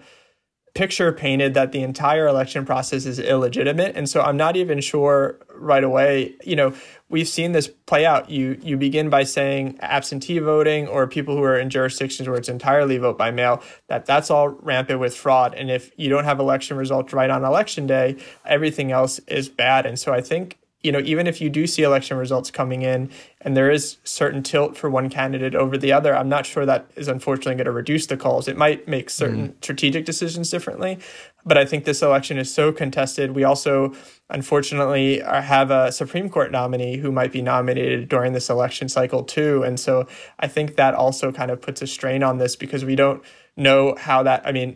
[0.74, 3.96] picture painted that the entire election process is illegitimate.
[3.96, 6.74] And so i'm not even sure right away you know
[7.14, 8.30] we've seen this play out.
[8.32, 12.50] You you begin by saying absentee voting or people who are in jurisdictions where it's
[12.50, 15.54] entirely vote by mail that that's all rampant with fraud.
[15.54, 19.86] And if you don't have election results right on election day everything else is bad.
[19.86, 23.10] And so i think you know, even if you do see election results coming in
[23.40, 26.92] and there is certain tilt for one candidate over the other, I'm not sure that
[26.98, 28.50] is unfortunately going to reduce the calls.
[28.50, 29.56] It might make certain mm.
[29.64, 31.00] strategic decisions differently,
[31.46, 33.32] but I think this election is so contested.
[33.32, 33.94] We also,
[34.30, 39.24] unfortunately, are, have a Supreme Court nominee who might be nominated during this election cycle
[39.24, 40.06] too, and so
[40.40, 43.24] I think that also kind of puts a strain on this because we don't
[43.56, 44.46] know how that.
[44.46, 44.76] I mean,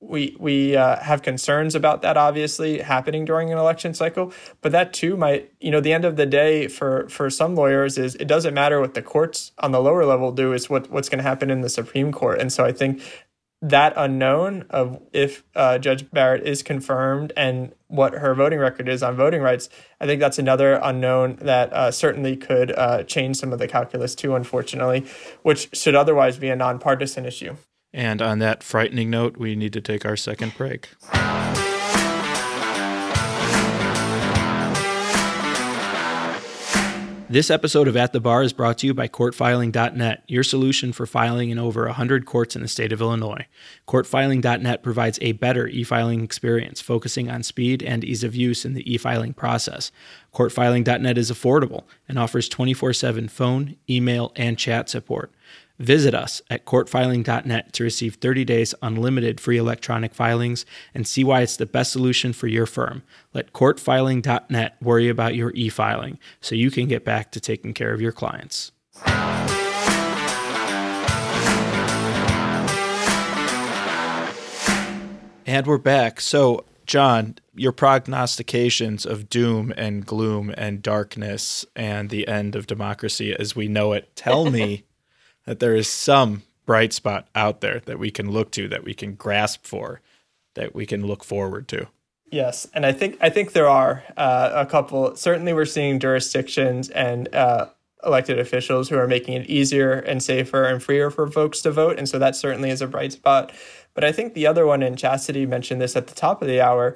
[0.00, 4.32] we we uh, have concerns about that obviously happening during an election cycle.
[4.60, 7.98] But that too might you know the end of the day for for some lawyers
[7.98, 11.08] is it doesn't matter what the courts on the lower level do is what what's
[11.08, 12.40] going to happen in the supreme court.
[12.40, 13.02] And so i think
[13.60, 19.02] that unknown of if uh, judge barrett is confirmed and what her voting record is
[19.02, 19.68] on voting rights
[20.00, 24.14] i think that's another unknown that uh, certainly could uh, change some of the calculus
[24.14, 25.04] too unfortunately
[25.42, 27.56] which should otherwise be a nonpartisan issue
[27.92, 30.88] and on that frightening note, we need to take our second break.
[37.30, 41.04] This episode of At the Bar is brought to you by CourtFiling.net, your solution for
[41.04, 43.44] filing in over 100 courts in the state of Illinois.
[43.86, 48.72] CourtFiling.net provides a better e filing experience, focusing on speed and ease of use in
[48.72, 49.92] the e filing process.
[50.32, 55.30] CourtFiling.net is affordable and offers 24 7 phone, email, and chat support.
[55.78, 61.42] Visit us at courtfiling.net to receive 30 days unlimited free electronic filings and see why
[61.42, 63.04] it's the best solution for your firm.
[63.32, 67.92] Let courtfiling.net worry about your e filing so you can get back to taking care
[67.92, 68.72] of your clients.
[75.46, 76.20] And we're back.
[76.20, 83.34] So, John, your prognostications of doom and gloom and darkness and the end of democracy
[83.34, 84.84] as we know it tell me
[85.48, 88.92] that there is some bright spot out there that we can look to, that we
[88.92, 90.02] can grasp for,
[90.54, 91.86] that we can look forward to.
[92.30, 95.16] Yes, and I think I think there are uh, a couple.
[95.16, 97.68] Certainly, we're seeing jurisdictions and uh,
[98.04, 101.98] elected officials who are making it easier and safer and freer for folks to vote,
[101.98, 103.50] and so that certainly is a bright spot.
[103.94, 106.60] But I think the other one, and Chastity mentioned this at the top of the
[106.60, 106.94] hour,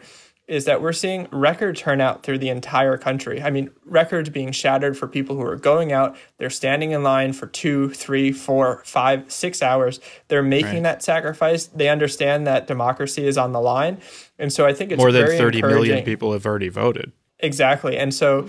[0.49, 3.41] is that we're seeing record turnout through the entire country.
[3.41, 6.17] I mean, records being shattered for people who are going out.
[6.39, 10.01] They're standing in line for two, three, four, five, six hours.
[10.29, 10.83] They're making right.
[10.83, 11.67] that sacrifice.
[11.67, 14.01] They understand that democracy is on the line.
[14.39, 17.13] And so I think it's more than 30 million people have already voted.
[17.39, 17.97] Exactly.
[17.97, 18.49] And so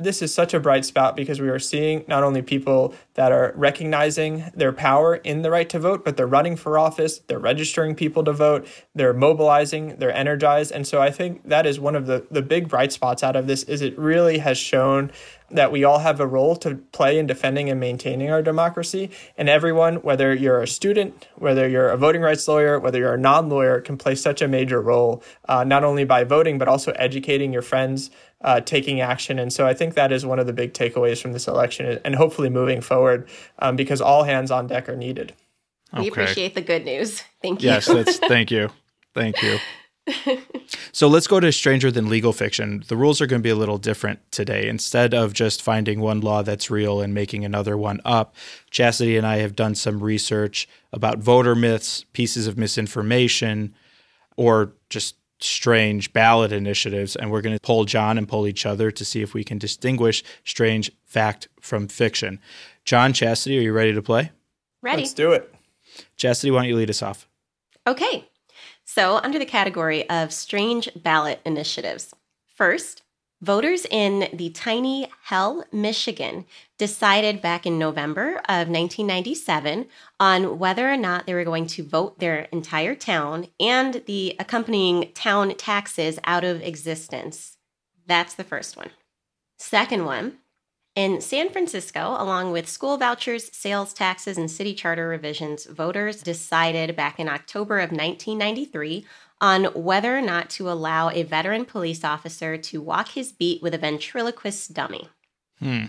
[0.00, 3.52] this is such a bright spot because we are seeing not only people that are
[3.56, 7.94] recognizing their power in the right to vote, but they're running for office, they're registering
[7.94, 10.72] people to vote, they're mobilizing, they're energized.
[10.72, 13.46] And so I think that is one of the, the big bright spots out of
[13.46, 15.12] this is it really has shown
[15.50, 19.10] that we all have a role to play in defending and maintaining our democracy.
[19.36, 23.18] And everyone, whether you're a student, whether you're a voting rights lawyer, whether you're a
[23.18, 26.92] non lawyer, can play such a major role, uh, not only by voting, but also
[26.92, 28.10] educating your friends,
[28.42, 29.38] uh, taking action.
[29.38, 32.14] And so I think that is one of the big takeaways from this election and
[32.14, 33.28] hopefully moving forward
[33.58, 35.34] um, because all hands on deck are needed.
[35.96, 37.22] We appreciate the good news.
[37.42, 37.68] Thank you.
[37.68, 38.70] Yes, that's, thank you.
[39.14, 39.58] Thank you.
[40.92, 42.84] so let's go to stranger than legal fiction.
[42.86, 44.68] The rules are going to be a little different today.
[44.68, 48.34] Instead of just finding one law that's real and making another one up,
[48.70, 53.74] Chastity and I have done some research about voter myths, pieces of misinformation,
[54.36, 57.16] or just strange ballot initiatives.
[57.16, 59.58] And we're going to pull John and pull each other to see if we can
[59.58, 62.40] distinguish strange fact from fiction.
[62.84, 64.30] John, Chastity, are you ready to play?
[64.82, 65.02] Ready.
[65.02, 65.52] Let's do it.
[66.16, 67.28] Chastity, why don't you lead us off?
[67.86, 68.28] Okay.
[68.84, 72.12] So, under the category of strange ballot initiatives,
[72.56, 73.02] first,
[73.40, 76.44] voters in the tiny Hell, Michigan
[76.78, 79.86] decided back in November of 1997
[80.18, 85.10] on whether or not they were going to vote their entire town and the accompanying
[85.14, 87.56] town taxes out of existence.
[88.06, 88.90] That's the first one.
[89.58, 90.38] Second one,
[90.96, 96.96] in San Francisco, along with school vouchers, sales taxes, and city charter revisions, voters decided
[96.96, 99.06] back in October of 1993
[99.40, 103.74] on whether or not to allow a veteran police officer to walk his beat with
[103.74, 105.08] a ventriloquist dummy.
[105.58, 105.86] Hmm.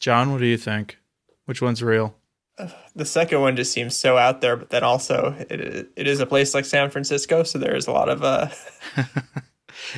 [0.00, 0.98] John, what do you think?
[1.46, 2.14] Which one's real?
[2.94, 6.26] the second one just seems so out there, but then also it, it is a
[6.26, 8.48] place like San Francisco, so there is a lot of uh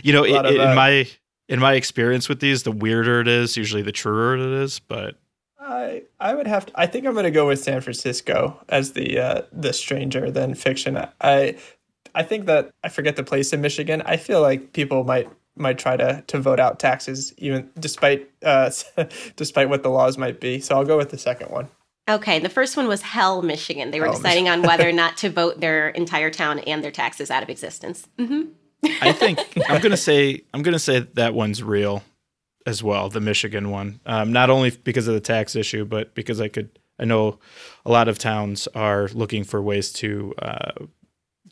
[0.03, 1.09] you know, it, of, in uh, my
[1.49, 4.81] in my experience with these, the weirder it is, usually the truer it is.
[4.81, 5.17] But
[5.61, 6.73] I I would have to.
[6.75, 10.55] I think I'm going to go with San Francisco as the uh, the stranger than
[10.55, 10.99] fiction.
[11.21, 11.57] I
[12.17, 14.03] I think that I forget the place in Michigan.
[14.07, 18.71] I feel like people might might try to to vote out taxes even despite uh,
[19.37, 20.61] despite what the laws might be.
[20.61, 21.69] So I'll go with the second one.
[22.09, 23.91] Okay, the first one was Hell, Michigan.
[23.91, 26.91] They were Hell, deciding on whether or not to vote their entire town and their
[26.91, 28.09] taxes out of existence.
[28.19, 28.51] Mm-hmm.
[29.03, 29.39] I think
[29.69, 32.03] I'm gonna say I'm gonna say that one's real
[32.65, 34.01] as well, the Michigan one.
[34.07, 37.39] Um, not only because of the tax issue, but because I could I know
[37.85, 40.73] a lot of towns are looking for ways to uh,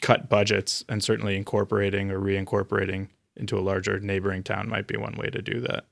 [0.04, 5.14] cut budgets, and certainly incorporating or reincorporating into a larger neighboring town might be one
[5.14, 5.86] way to do that.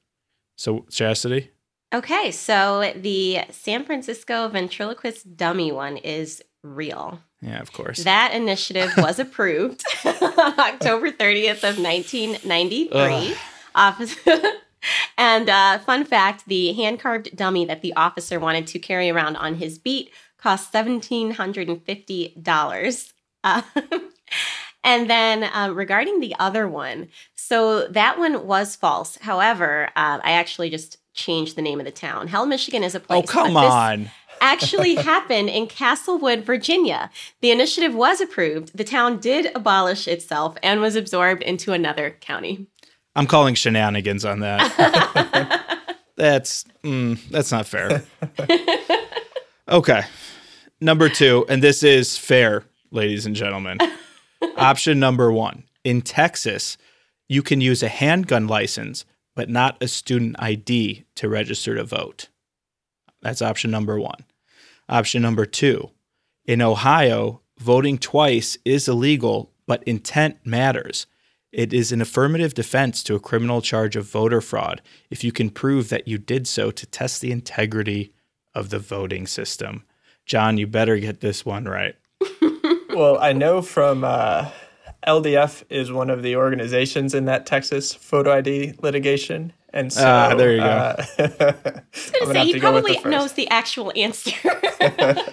[0.56, 1.50] So, Chastity.
[1.94, 7.22] Okay, so the San Francisco ventriloquist dummy one is real.
[7.40, 8.04] Yeah, of course.
[8.04, 13.34] That initiative was approved October 30th of 1993.
[13.74, 14.14] Office
[15.18, 19.54] and uh, fun fact, the hand-carved dummy that the officer wanted to carry around on
[19.54, 23.11] his beat cost $1,750.
[23.44, 23.62] Uh,
[24.84, 29.18] and then um, regarding the other one, so that one was false.
[29.18, 32.28] However, uh, I actually just changed the name of the town.
[32.28, 33.24] Hell, Michigan is a oh, place.
[33.24, 34.10] Oh, come on
[34.42, 37.10] actually happened in Castlewood, Virginia.
[37.40, 38.76] The initiative was approved.
[38.76, 42.66] The town did abolish itself and was absorbed into another county.
[43.14, 45.78] I'm calling shenanigans on that.
[46.16, 48.02] that's mm, that's not fair.
[49.68, 50.02] Okay.
[50.80, 53.78] Number 2, and this is fair, ladies and gentlemen.
[54.56, 55.64] Option number 1.
[55.84, 56.76] In Texas,
[57.28, 62.28] you can use a handgun license but not a student ID to register to vote.
[63.20, 64.12] That's option number 1.
[64.88, 65.90] Option number two
[66.44, 71.06] in Ohio, voting twice is illegal, but intent matters.
[71.52, 75.50] It is an affirmative defense to a criminal charge of voter fraud if you can
[75.50, 78.12] prove that you did so to test the integrity
[78.54, 79.84] of the voting system.
[80.26, 81.94] John, you better get this one right.
[82.94, 84.50] Well, I know from uh,
[85.06, 89.52] LDF is one of the organizations in that Texas photo ID litigation.
[89.74, 90.64] And so, Ah, there you go.
[90.66, 91.40] uh, I was
[92.22, 94.32] I'm going gonna say, he to probably the knows the actual answer.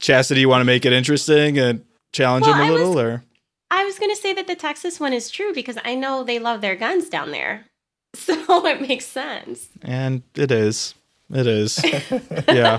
[0.00, 3.00] Chastity, you want to make it interesting and challenge Well, him a I was- little,
[3.00, 3.24] or
[3.70, 6.38] I was going to say that the Texas one is true because I know they
[6.38, 7.66] love their guns down there.
[8.16, 9.68] So it makes sense.
[9.82, 10.94] and it is,
[11.30, 11.80] it is,
[12.48, 12.78] yeah.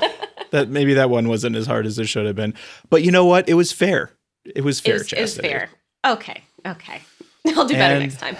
[0.51, 2.53] That maybe that one wasn't as hard as it should have been,
[2.89, 3.49] but you know what?
[3.49, 4.11] It was fair.
[4.55, 4.93] It was It fair.
[4.93, 5.69] was, it was fair.
[6.05, 6.41] Okay.
[6.65, 7.01] Okay.
[7.55, 8.35] I'll do better And- next time.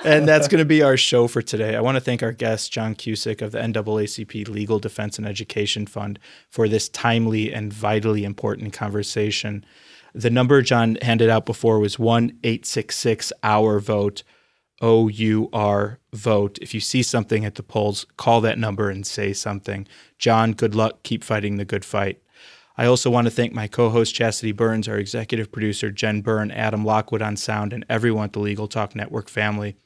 [0.04, 1.76] and that's going to be our show for today.
[1.76, 5.86] I want to thank our guest, John Cusick of the NAACP Legal Defense and Education
[5.86, 6.18] Fund,
[6.50, 9.64] for this timely and vitally important conversation.
[10.14, 14.22] The number John handed out before was 1 866 Our Vote,
[14.80, 16.58] O U R Vote.
[16.62, 19.86] If you see something at the polls, call that number and say something.
[20.18, 21.02] John, good luck.
[21.02, 22.22] Keep fighting the good fight.
[22.76, 26.50] I also want to thank my co host, Chastity Burns, our executive producer, Jen Byrne,
[26.50, 29.76] Adam Lockwood on sound, and everyone at the Legal Talk Network family.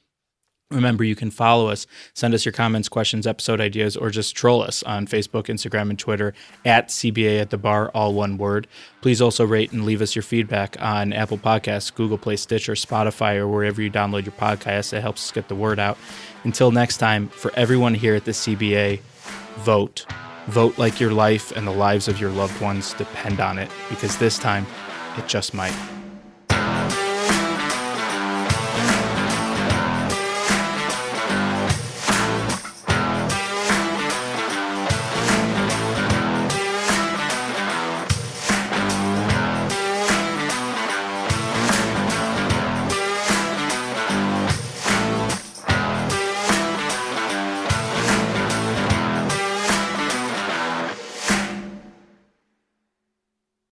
[0.70, 4.62] Remember, you can follow us, send us your comments, questions, episode ideas, or just troll
[4.62, 8.66] us on Facebook, Instagram, and Twitter at CBA at the bar, all one word.
[9.00, 13.36] Please also rate and leave us your feedback on Apple Podcasts, Google Play, Stitcher, Spotify,
[13.36, 14.92] or wherever you download your podcasts.
[14.92, 15.96] It helps us get the word out.
[16.44, 19.00] Until next time, for everyone here at the CBA,
[19.60, 20.04] vote.
[20.48, 24.16] Vote like your life and the lives of your loved ones depend on it, because
[24.16, 24.66] this time
[25.16, 25.97] it just might.